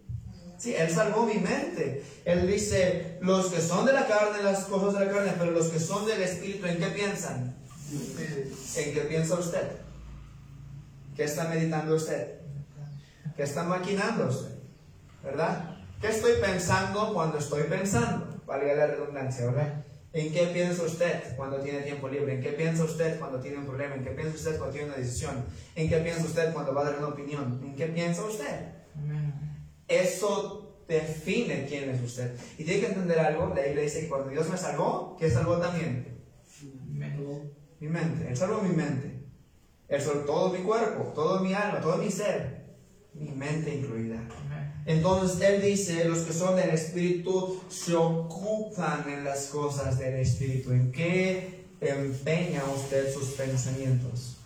Sí, 0.65 0.75
Él 0.75 0.91
salvó 0.91 1.27
mi 1.27 1.35
mente. 1.35 2.03
Él 2.25 2.47
dice, 2.47 3.19
los 3.21 3.49
que 3.49 3.61
son 3.61 3.85
de 3.85 3.93
la 3.93 4.07
carne, 4.07 4.43
las 4.43 4.65
cosas 4.65 4.99
de 4.99 5.05
la 5.05 5.13
carne, 5.13 5.33
pero 5.39 5.51
los 5.51 5.69
que 5.69 5.79
son 5.79 6.07
del 6.07 6.23
Espíritu, 6.23 6.65
¿en 6.65 6.79
qué 6.79 6.87
piensan? 6.87 7.55
¿En 7.93 8.95
qué 8.95 9.01
piensa 9.03 9.35
usted? 9.35 9.73
¿Qué 11.15 11.25
está 11.25 11.49
meditando 11.49 11.95
usted? 11.95 12.41
¿Qué 13.37 13.43
está 13.43 13.65
maquinando 13.65 14.27
usted? 14.27 14.55
¿Verdad? 15.23 15.77
¿Qué 16.01 16.09
estoy 16.09 16.33
pensando 16.41 17.13
cuando 17.13 17.37
estoy 17.37 17.65
pensando? 17.65 18.41
Valga 18.47 18.75
la 18.75 18.87
redundancia, 18.87 19.45
¿verdad? 19.45 19.85
¿En 20.15 20.33
qué 20.33 20.47
piensa 20.47 20.83
usted 20.83 21.37
cuando 21.37 21.59
tiene 21.59 21.81
tiempo 21.81 22.09
libre? 22.09 22.37
¿En 22.37 22.41
qué 22.41 22.53
piensa 22.53 22.85
usted 22.85 23.19
cuando 23.19 23.39
tiene 23.39 23.59
un 23.59 23.67
problema? 23.67 23.97
¿En 23.97 24.05
qué 24.05 24.13
piensa 24.13 24.35
usted 24.35 24.57
cuando 24.57 24.73
tiene 24.73 24.89
una 24.89 24.97
decisión? 24.97 25.45
¿En 25.77 25.91
qué 25.91 25.99
piensa 25.99 26.25
usted 26.25 26.55
cuando 26.55 26.73
va 26.73 26.81
a 26.81 26.85
dar 26.85 26.99
una 27.01 27.09
opinión? 27.09 27.61
¿En 27.63 27.77
qué 27.77 27.89
piensa 27.89 28.25
usted? 28.25 28.71
Eso 29.89 30.85
define 30.89 31.67
quién 31.69 31.91
es 31.91 32.03
usted. 32.03 32.35
Y 32.59 32.65
tiene 32.65 32.81
que 32.81 32.87
entender 32.89 33.19
algo, 33.19 33.53
la 33.55 33.63
Biblia 33.63 33.83
dice 33.83 34.01
que 34.01 34.09
cuando 34.09 34.31
Dios 34.31 34.49
me 34.49 34.57
salvó, 34.57 35.17
¿qué 35.19 35.31
salvó 35.31 35.57
también? 35.59 36.23
Mi 37.81 37.89
mente. 37.89 38.29
Él 38.29 38.37
salvó 38.37 38.63
mi 38.63 38.75
mente. 38.75 39.25
Él 39.89 40.01
salvó 40.01 40.21
todo 40.21 40.51
mi 40.51 40.61
cuerpo, 40.61 41.13
todo 41.15 41.41
mi 41.41 41.53
alma, 41.53 41.81
todo 41.81 41.99
mi 41.99 42.11
ser. 42.11 42.65
Mi 43.13 43.31
mente 43.31 43.75
incluida. 43.75 44.21
Entonces 44.87 45.41
Él 45.41 45.63
dice, 45.63 46.05
los 46.05 46.21
que 46.21 46.33
son 46.33 46.57
del 46.57 46.71
Espíritu 46.71 47.63
se 47.69 47.95
ocupan 47.95 49.09
en 49.09 49.25
las 49.25 49.47
cosas 49.47 49.99
del 49.99 50.17
Espíritu. 50.17 50.73
¿En 50.73 50.93
qué 50.93 51.65
empeña 51.81 52.63
usted 52.75 53.13
sus 53.13 53.31
pensamientos? 53.31 54.39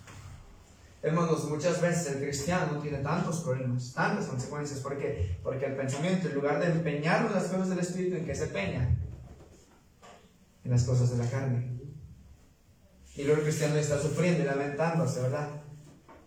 Hermanos, 1.02 1.48
muchas 1.48 1.80
veces 1.80 2.14
el 2.14 2.22
cristiano 2.22 2.78
tiene 2.80 2.98
tantos 2.98 3.40
problemas, 3.40 3.92
tantas 3.94 4.26
consecuencias. 4.26 4.80
¿Por 4.80 4.98
qué? 4.98 5.38
Porque 5.42 5.66
el 5.66 5.76
pensamiento, 5.76 6.28
en 6.28 6.34
lugar 6.34 6.58
de 6.58 6.72
empeñar 6.72 7.26
en 7.26 7.34
las 7.34 7.44
cosas 7.44 7.70
del 7.70 7.78
Espíritu, 7.78 8.16
¿en 8.16 8.26
qué 8.26 8.34
se 8.34 8.44
empeña? 8.44 8.98
en 10.68 10.72
las 10.72 10.84
cosas 10.84 11.10
de 11.10 11.24
la 11.24 11.30
carne. 11.30 11.80
Y 13.16 13.24
luego 13.24 13.40
el 13.40 13.46
cristiano 13.46 13.76
está 13.76 13.98
sufriendo 13.98 14.42
y 14.42 14.46
lamentándose, 14.46 15.22
¿verdad? 15.22 15.48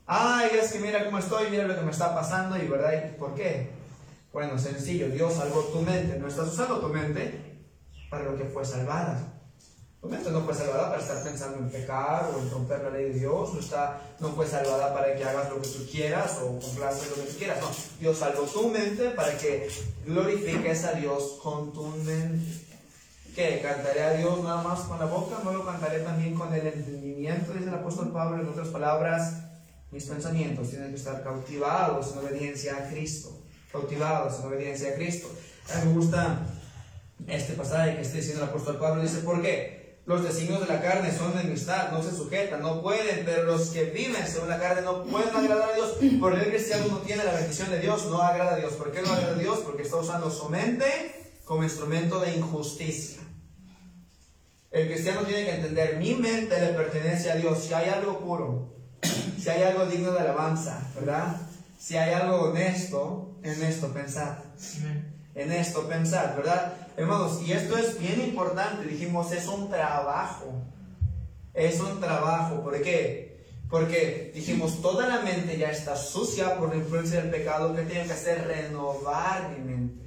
Ay, 0.07 0.49
es 0.59 0.73
que 0.73 0.79
mira 0.79 1.05
cómo 1.05 1.19
estoy, 1.19 1.51
mira 1.51 1.67
lo 1.67 1.75
que 1.75 1.83
me 1.83 1.91
está 1.91 2.15
pasando 2.15 2.57
y 2.57 2.67
¿verdad? 2.67 3.15
¿Por 3.17 3.35
qué? 3.35 3.69
Bueno, 4.33 4.57
sencillo, 4.57 5.09
Dios 5.09 5.35
salvó 5.35 5.61
tu 5.65 5.81
mente, 5.81 6.17
no 6.17 6.27
estás 6.27 6.47
usando 6.47 6.79
tu 6.79 6.87
mente 6.87 7.61
para 8.09 8.23
lo 8.23 8.35
que 8.35 8.45
fue 8.45 8.65
salvada. 8.65 9.30
Mente 10.09 10.31
no 10.31 10.41
fue 10.41 10.55
salvada 10.55 10.89
para 10.89 11.01
estar 11.01 11.23
pensando 11.23 11.59
en 11.59 11.69
pecar 11.69 12.31
o 12.33 12.39
en 12.39 12.49
romper 12.49 12.81
la 12.81 12.89
ley 12.89 13.13
de 13.13 13.19
Dios, 13.19 13.53
no, 13.53 13.59
está, 13.59 14.01
no 14.19 14.29
fue 14.29 14.47
salvada 14.47 14.91
para 14.93 15.15
que 15.15 15.23
hagas 15.23 15.49
lo 15.49 15.61
que 15.61 15.67
tú 15.67 15.87
quieras 15.89 16.39
o 16.41 16.59
complaces 16.59 17.09
lo 17.09 17.23
que 17.23 17.31
tú 17.31 17.37
quieras. 17.37 17.61
No, 17.61 17.69
Dios 17.99 18.17
salvó 18.17 18.41
tu 18.43 18.67
mente 18.69 19.11
para 19.11 19.37
que 19.37 19.69
glorifiques 20.05 20.85
a 20.85 20.93
Dios 20.93 21.39
con 21.43 21.71
tu 21.71 21.85
mente. 21.85 22.51
¿Qué? 23.35 23.61
¿Cantaré 23.61 24.03
a 24.03 24.13
Dios 24.13 24.43
nada 24.43 24.63
más 24.63 24.79
con 24.81 24.97
la 24.97 25.05
boca? 25.05 25.37
¿No 25.43 25.53
lo 25.53 25.63
cantaré 25.63 25.99
también 25.99 26.33
con 26.33 26.51
el 26.51 26.65
entendimiento? 26.65 27.53
Dice 27.53 27.69
el 27.69 27.75
apóstol 27.75 28.11
Pablo, 28.11 28.41
en 28.41 28.49
otras 28.49 28.69
palabras, 28.69 29.35
mis 29.91 30.05
pensamientos 30.05 30.69
tienen 30.71 30.89
que 30.89 30.95
estar 30.95 31.23
cautivados 31.23 32.11
en 32.11 32.17
obediencia 32.17 32.75
a 32.75 32.89
Cristo. 32.89 33.39
Cautivados 33.71 34.39
en 34.39 34.47
obediencia 34.47 34.89
a 34.89 34.95
Cristo. 34.95 35.29
A 35.73 35.77
mí 35.77 35.89
me 35.89 35.93
gusta 35.93 36.39
este 37.27 37.53
pasaje 37.53 37.95
que 37.95 38.01
está 38.01 38.17
diciendo 38.17 38.43
el 38.43 38.49
apóstol 38.49 38.77
Pablo. 38.79 39.03
Dice, 39.03 39.19
¿por 39.19 39.41
qué? 39.43 39.80
Los 40.05 40.23
designios 40.23 40.61
de 40.61 40.73
la 40.73 40.81
carne 40.81 41.15
son 41.15 41.33
de 41.33 41.41
enemistad, 41.41 41.91
no 41.91 42.01
se 42.01 42.11
sujetan, 42.15 42.61
no 42.61 42.81
pueden, 42.81 43.23
pero 43.23 43.43
los 43.43 43.69
que 43.69 43.85
viven 43.85 44.27
según 44.27 44.49
la 44.49 44.59
carne 44.59 44.81
no 44.81 45.03
pueden 45.03 45.35
agradar 45.35 45.71
a 45.71 45.75
Dios. 45.75 45.97
Porque 46.19 46.41
el 46.41 46.49
cristiano 46.49 46.87
no 46.87 46.97
tiene 46.99 47.23
la 47.23 47.33
bendición 47.33 47.69
de 47.69 47.79
Dios, 47.79 48.07
no 48.07 48.21
agrada 48.21 48.53
a 48.53 48.57
Dios. 48.57 48.73
¿Por 48.73 48.91
qué 48.91 49.01
no 49.01 49.11
agrada 49.13 49.35
a 49.35 49.39
Dios? 49.39 49.59
Porque 49.59 49.83
está 49.83 49.97
usando 49.97 50.31
su 50.31 50.49
mente 50.49 50.85
como 51.45 51.63
instrumento 51.63 52.19
de 52.19 52.35
injusticia. 52.35 53.21
El 54.71 54.87
cristiano 54.87 55.21
tiene 55.21 55.45
que 55.45 55.55
entender, 55.55 55.97
mi 55.97 56.15
mente 56.15 56.59
le 56.59 56.73
pertenece 56.73 57.29
a 57.29 57.35
Dios. 57.35 57.59
Si 57.63 57.73
hay 57.73 57.89
algo 57.89 58.19
puro, 58.19 58.73
si 59.37 59.49
hay 59.49 59.63
algo 59.63 59.85
digno 59.85 60.11
de 60.11 60.19
alabanza, 60.21 60.81
¿verdad? 60.95 61.35
Si 61.77 61.97
hay 61.97 62.13
algo 62.13 62.49
honesto, 62.49 63.37
en 63.43 63.61
esto 63.63 63.91
pensar. 63.91 64.43
En 65.35 65.51
esto 65.51 65.87
pensar, 65.87 66.35
¿verdad? 66.37 66.73
Hermanos, 66.97 67.41
y 67.45 67.53
esto 67.53 67.77
es 67.77 67.99
bien 67.99 68.21
importante, 68.21 68.87
dijimos, 68.87 69.31
es 69.31 69.47
un 69.47 69.69
trabajo. 69.69 70.53
Es 71.53 71.79
un 71.79 71.99
trabajo, 71.99 72.61
¿por 72.63 72.81
qué? 72.81 73.45
Porque 73.69 74.31
dijimos, 74.33 74.81
toda 74.81 75.07
la 75.07 75.21
mente 75.21 75.57
ya 75.57 75.71
está 75.71 75.95
sucia 75.95 76.57
por 76.57 76.69
la 76.69 76.75
influencia 76.75 77.21
del 77.21 77.31
pecado, 77.31 77.75
que 77.75 77.83
tiene 77.83 78.05
que 78.05 78.13
hacer? 78.13 78.45
Renovar 78.47 79.49
mi 79.49 79.63
mente 79.63 80.01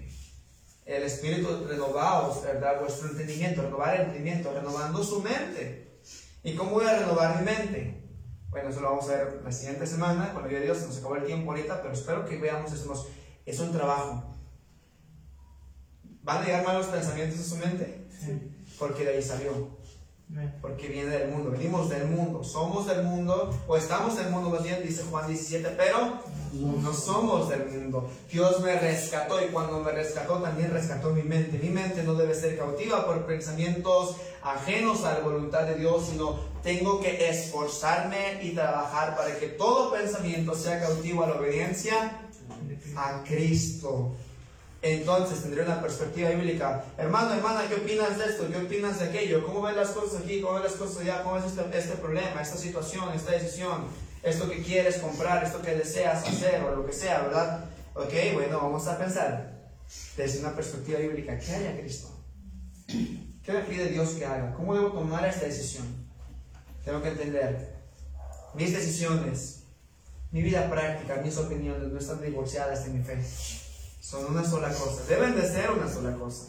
el 0.86 1.02
Espíritu 1.02 1.66
renovaos, 1.66 2.42
¿verdad? 2.42 2.80
Vuestro 2.80 3.08
entendimiento, 3.08 3.62
renovar 3.62 3.94
el 3.94 4.00
entendimiento, 4.02 4.52
renovando 4.52 5.02
su 5.02 5.22
mente. 5.22 6.00
¿Y 6.42 6.54
cómo 6.54 6.72
voy 6.72 6.86
a 6.86 6.98
renovar 6.98 7.38
mi 7.38 7.44
mente? 7.44 8.02
Bueno, 8.50 8.68
eso 8.68 8.80
lo 8.80 8.90
vamos 8.90 9.08
a 9.08 9.16
ver 9.16 9.40
la 9.42 9.50
siguiente 9.50 9.86
semana, 9.86 10.32
ayuda 10.36 10.58
de 10.58 10.64
Dios, 10.66 10.78
se 10.78 10.86
nos 10.86 10.98
acabó 10.98 11.16
el 11.16 11.24
tiempo 11.24 11.50
ahorita, 11.50 11.80
pero 11.80 11.94
espero 11.94 12.26
que 12.26 12.36
veamos 12.36 12.72
eso. 12.72 13.08
Es 13.46 13.58
un 13.60 13.72
trabajo. 13.72 14.33
¿Van 16.24 16.38
a 16.38 16.44
llegar 16.46 16.64
malos 16.64 16.86
pensamientos 16.86 17.38
a 17.38 17.44
su 17.44 17.56
mente? 17.56 18.06
Sí. 18.18 18.50
Porque 18.78 19.04
de 19.04 19.10
ahí 19.10 19.22
salió. 19.22 19.84
Porque 20.62 20.88
viene 20.88 21.10
del 21.10 21.30
mundo, 21.30 21.50
venimos 21.50 21.90
del 21.90 22.06
mundo, 22.06 22.42
somos 22.42 22.86
del 22.86 23.04
mundo, 23.04 23.54
o 23.68 23.76
estamos 23.76 24.16
del 24.16 24.30
mundo, 24.30 24.48
más 24.48 24.64
bien, 24.64 24.82
dice 24.82 25.04
Juan 25.08 25.28
17, 25.28 25.68
pero 25.76 26.18
no 26.54 26.92
somos 26.94 27.50
del 27.50 27.66
mundo. 27.66 28.10
Dios 28.32 28.60
me 28.62 28.74
rescató 28.80 29.44
y 29.44 29.50
cuando 29.50 29.80
me 29.80 29.92
rescató 29.92 30.38
también 30.38 30.72
rescató 30.72 31.10
mi 31.10 31.22
mente. 31.22 31.58
Mi 31.58 31.68
mente 31.68 32.02
no 32.02 32.14
debe 32.14 32.34
ser 32.34 32.58
cautiva 32.58 33.04
por 33.04 33.26
pensamientos 33.26 34.16
ajenos 34.42 35.04
a 35.04 35.14
la 35.14 35.20
voluntad 35.20 35.66
de 35.66 35.76
Dios, 35.76 36.06
sino 36.10 36.40
tengo 36.62 37.00
que 37.00 37.28
esforzarme 37.28 38.42
y 38.42 38.52
trabajar 38.52 39.14
para 39.16 39.38
que 39.38 39.48
todo 39.48 39.92
pensamiento 39.92 40.54
sea 40.54 40.80
cautivo 40.80 41.22
a 41.22 41.28
la 41.28 41.34
obediencia 41.34 42.22
a 42.96 43.22
Cristo 43.24 44.14
entonces 44.84 45.40
tendría 45.40 45.64
una 45.64 45.80
perspectiva 45.80 46.28
bíblica. 46.28 46.84
Hermano, 46.98 47.32
hermana, 47.32 47.66
¿qué 47.66 47.76
opinas 47.76 48.18
de 48.18 48.26
esto? 48.26 48.46
¿Qué 48.50 48.58
opinas 48.58 48.98
de 48.98 49.06
aquello? 49.06 49.46
¿Cómo 49.46 49.62
ves 49.62 49.76
las 49.76 49.88
cosas 49.88 50.20
aquí? 50.20 50.42
¿Cómo 50.42 50.54
ves 50.56 50.64
las 50.64 50.74
cosas 50.74 50.98
allá? 50.98 51.22
¿Cómo 51.22 51.36
ves 51.36 51.46
este, 51.46 51.78
este, 51.78 51.94
problema, 51.96 52.42
esta 52.42 52.58
situación, 52.58 53.08
esta 53.14 53.32
decisión? 53.32 53.86
Esto 54.22 54.46
que 54.48 54.62
quieres 54.62 54.98
comprar, 54.98 55.42
esto 55.42 55.62
que 55.62 55.74
deseas 55.74 56.28
hacer 56.28 56.62
o 56.64 56.76
lo 56.76 56.84
que 56.84 56.92
sea, 56.92 57.22
¿verdad? 57.22 57.64
Ok, 57.94 58.12
bueno, 58.34 58.58
vamos 58.58 58.86
a 58.86 58.98
pensar 58.98 59.70
desde 60.18 60.40
una 60.40 60.54
perspectiva 60.54 60.98
bíblica. 60.98 61.38
¿Qué 61.38 61.54
haría 61.54 61.80
Cristo? 61.80 62.10
¿Qué 62.86 63.52
me 63.52 63.60
pide 63.60 63.88
Dios 63.88 64.10
que 64.10 64.26
haga? 64.26 64.52
¿Cómo 64.52 64.74
debo 64.74 64.92
tomar 64.92 65.26
esta 65.26 65.46
decisión? 65.46 65.86
Tengo 66.84 67.00
que 67.00 67.08
entender. 67.08 67.74
Mis 68.52 68.74
decisiones, 68.74 69.62
mi 70.30 70.42
vida 70.42 70.68
práctica, 70.70 71.22
mis 71.24 71.38
opiniones 71.38 71.88
no 71.88 71.98
están 71.98 72.20
divorciadas 72.20 72.84
de 72.84 72.90
mi 72.90 73.02
fe 73.02 73.18
son 74.04 74.26
una 74.26 74.44
sola 74.44 74.68
cosa. 74.68 75.02
Deben 75.08 75.34
de 75.34 75.48
ser 75.48 75.70
una 75.70 75.90
sola 75.90 76.14
cosa. 76.14 76.48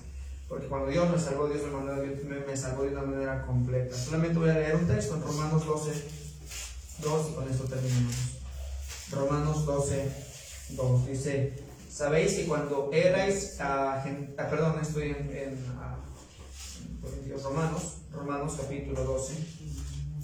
Porque 0.50 0.68
cuando 0.68 0.90
Dios 0.90 1.10
me 1.10 1.18
salvó, 1.18 1.48
Dios 1.48 1.62
me, 2.28 2.40
me 2.40 2.58
salvó 2.58 2.84
de 2.84 2.90
una 2.90 3.04
manera 3.04 3.46
completa. 3.46 3.96
Solamente 3.96 4.38
voy 4.38 4.50
a 4.50 4.56
leer 4.56 4.76
un 4.76 4.88
texto 4.88 5.16
en 5.16 5.24
Romanos 5.24 5.66
12, 5.66 5.92
2 7.00 7.30
y 7.30 7.34
con 7.34 7.50
esto 7.50 7.64
terminamos. 7.64 8.16
Romanos 9.12 9.66
12, 9.66 10.12
2 10.72 11.08
dice, 11.08 11.64
sabéis 11.90 12.34
que 12.34 12.46
cuando 12.46 12.90
erais, 12.92 13.58
ah, 13.60 14.04
perdón, 14.36 14.80
estoy 14.82 15.12
en, 15.12 15.36
en, 15.36 15.66
ah, 15.80 15.96
Romanos, 17.44 17.98
Romanos 18.12 18.54
capítulo 18.60 19.04
12, 19.04 19.34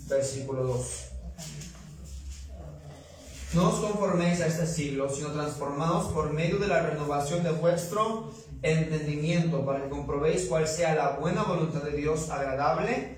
versículo 0.08 0.64
2. 0.64 1.11
No 3.54 3.68
os 3.68 3.80
conforméis 3.82 4.40
a 4.40 4.48
este 4.48 4.66
siglo, 4.66 5.10
sino 5.10 5.34
transformaos 5.34 6.14
por 6.14 6.32
medio 6.32 6.58
de 6.58 6.68
la 6.68 6.84
renovación 6.84 7.44
de 7.44 7.52
vuestro 7.52 8.32
entendimiento, 8.62 9.66
para 9.66 9.84
que 9.84 9.90
comprobéis 9.90 10.46
cuál 10.46 10.68
sea 10.70 10.96
la 10.96 11.18
buena 11.18 11.44
voluntad 11.44 11.84
de 11.84 11.92
Dios, 11.92 12.30
agradable 12.30 13.18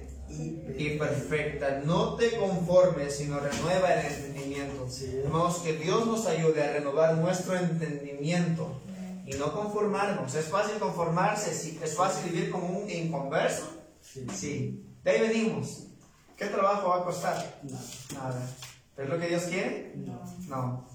y 0.76 0.98
perfecta. 0.98 1.84
No 1.86 2.16
te 2.16 2.36
conformes, 2.36 3.16
sino 3.16 3.40
renueva 3.40 3.94
el 3.94 4.12
entendimiento. 4.12 4.88
Hermanos, 5.24 5.58
que 5.58 5.74
Dios 5.74 6.08
nos 6.08 6.26
ayude 6.26 6.64
a 6.64 6.74
renovar 6.74 7.16
nuestro 7.16 7.56
entendimiento 7.56 8.82
y 9.28 9.36
no 9.36 9.54
conformarnos. 9.54 10.34
¿Es 10.34 10.46
fácil 10.46 10.80
conformarse? 10.80 11.52
¿Es 11.52 11.96
fácil 11.96 12.32
vivir 12.32 12.50
como 12.50 12.80
un 12.80 12.90
inconverso? 12.90 13.70
Sí. 14.02 14.84
De 15.04 15.12
ahí 15.12 15.22
venimos. 15.22 15.90
¿Qué 16.36 16.48
trabajo 16.48 16.90
va 16.90 17.02
a 17.02 17.04
costar? 17.04 17.60
Nada. 18.16 18.50
¿Es 18.96 19.10
lo 19.10 19.20
que 19.20 19.28
Dios 19.28 19.44
quiere? 19.44 19.94
No. 19.96 20.22
No. 20.48 20.88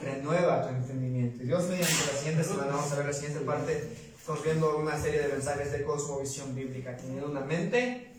Renueva 0.00 0.62
tu 0.62 0.68
entendimiento. 0.68 1.42
Dios 1.42 1.64
mediante 1.64 2.06
la 2.12 2.18
siguiente 2.18 2.44
semana 2.44 2.72
vamos 2.72 2.92
a 2.92 2.96
ver 2.96 3.06
la 3.06 3.12
siguiente 3.12 3.40
parte. 3.40 3.96
Estamos 4.16 4.44
viendo 4.44 4.78
una 4.78 4.96
serie 4.96 5.22
de 5.22 5.28
mensajes 5.28 5.72
de 5.72 5.82
cosmovisión 5.82 6.54
bíblica, 6.54 6.96
teniendo 6.96 7.28
una 7.28 7.40
mente 7.40 8.12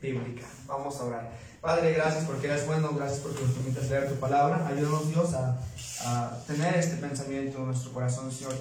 bíblica. 0.00 0.46
Vamos 0.66 0.98
a 0.98 1.04
orar. 1.04 1.32
Padre, 1.60 1.92
gracias 1.92 2.24
porque 2.24 2.46
eres 2.46 2.66
bueno, 2.66 2.92
gracias 2.94 3.20
porque 3.20 3.42
nos 3.42 3.50
permites 3.52 3.90
leer 3.90 4.08
tu 4.08 4.14
palabra. 4.16 4.66
Ayúdanos, 4.66 5.08
Dios, 5.08 5.34
a, 5.34 5.60
a 6.04 6.42
tener 6.46 6.76
este 6.76 6.96
pensamiento 6.96 7.58
en 7.58 7.66
nuestro 7.66 7.92
corazón, 7.92 8.32
Señor. 8.32 8.54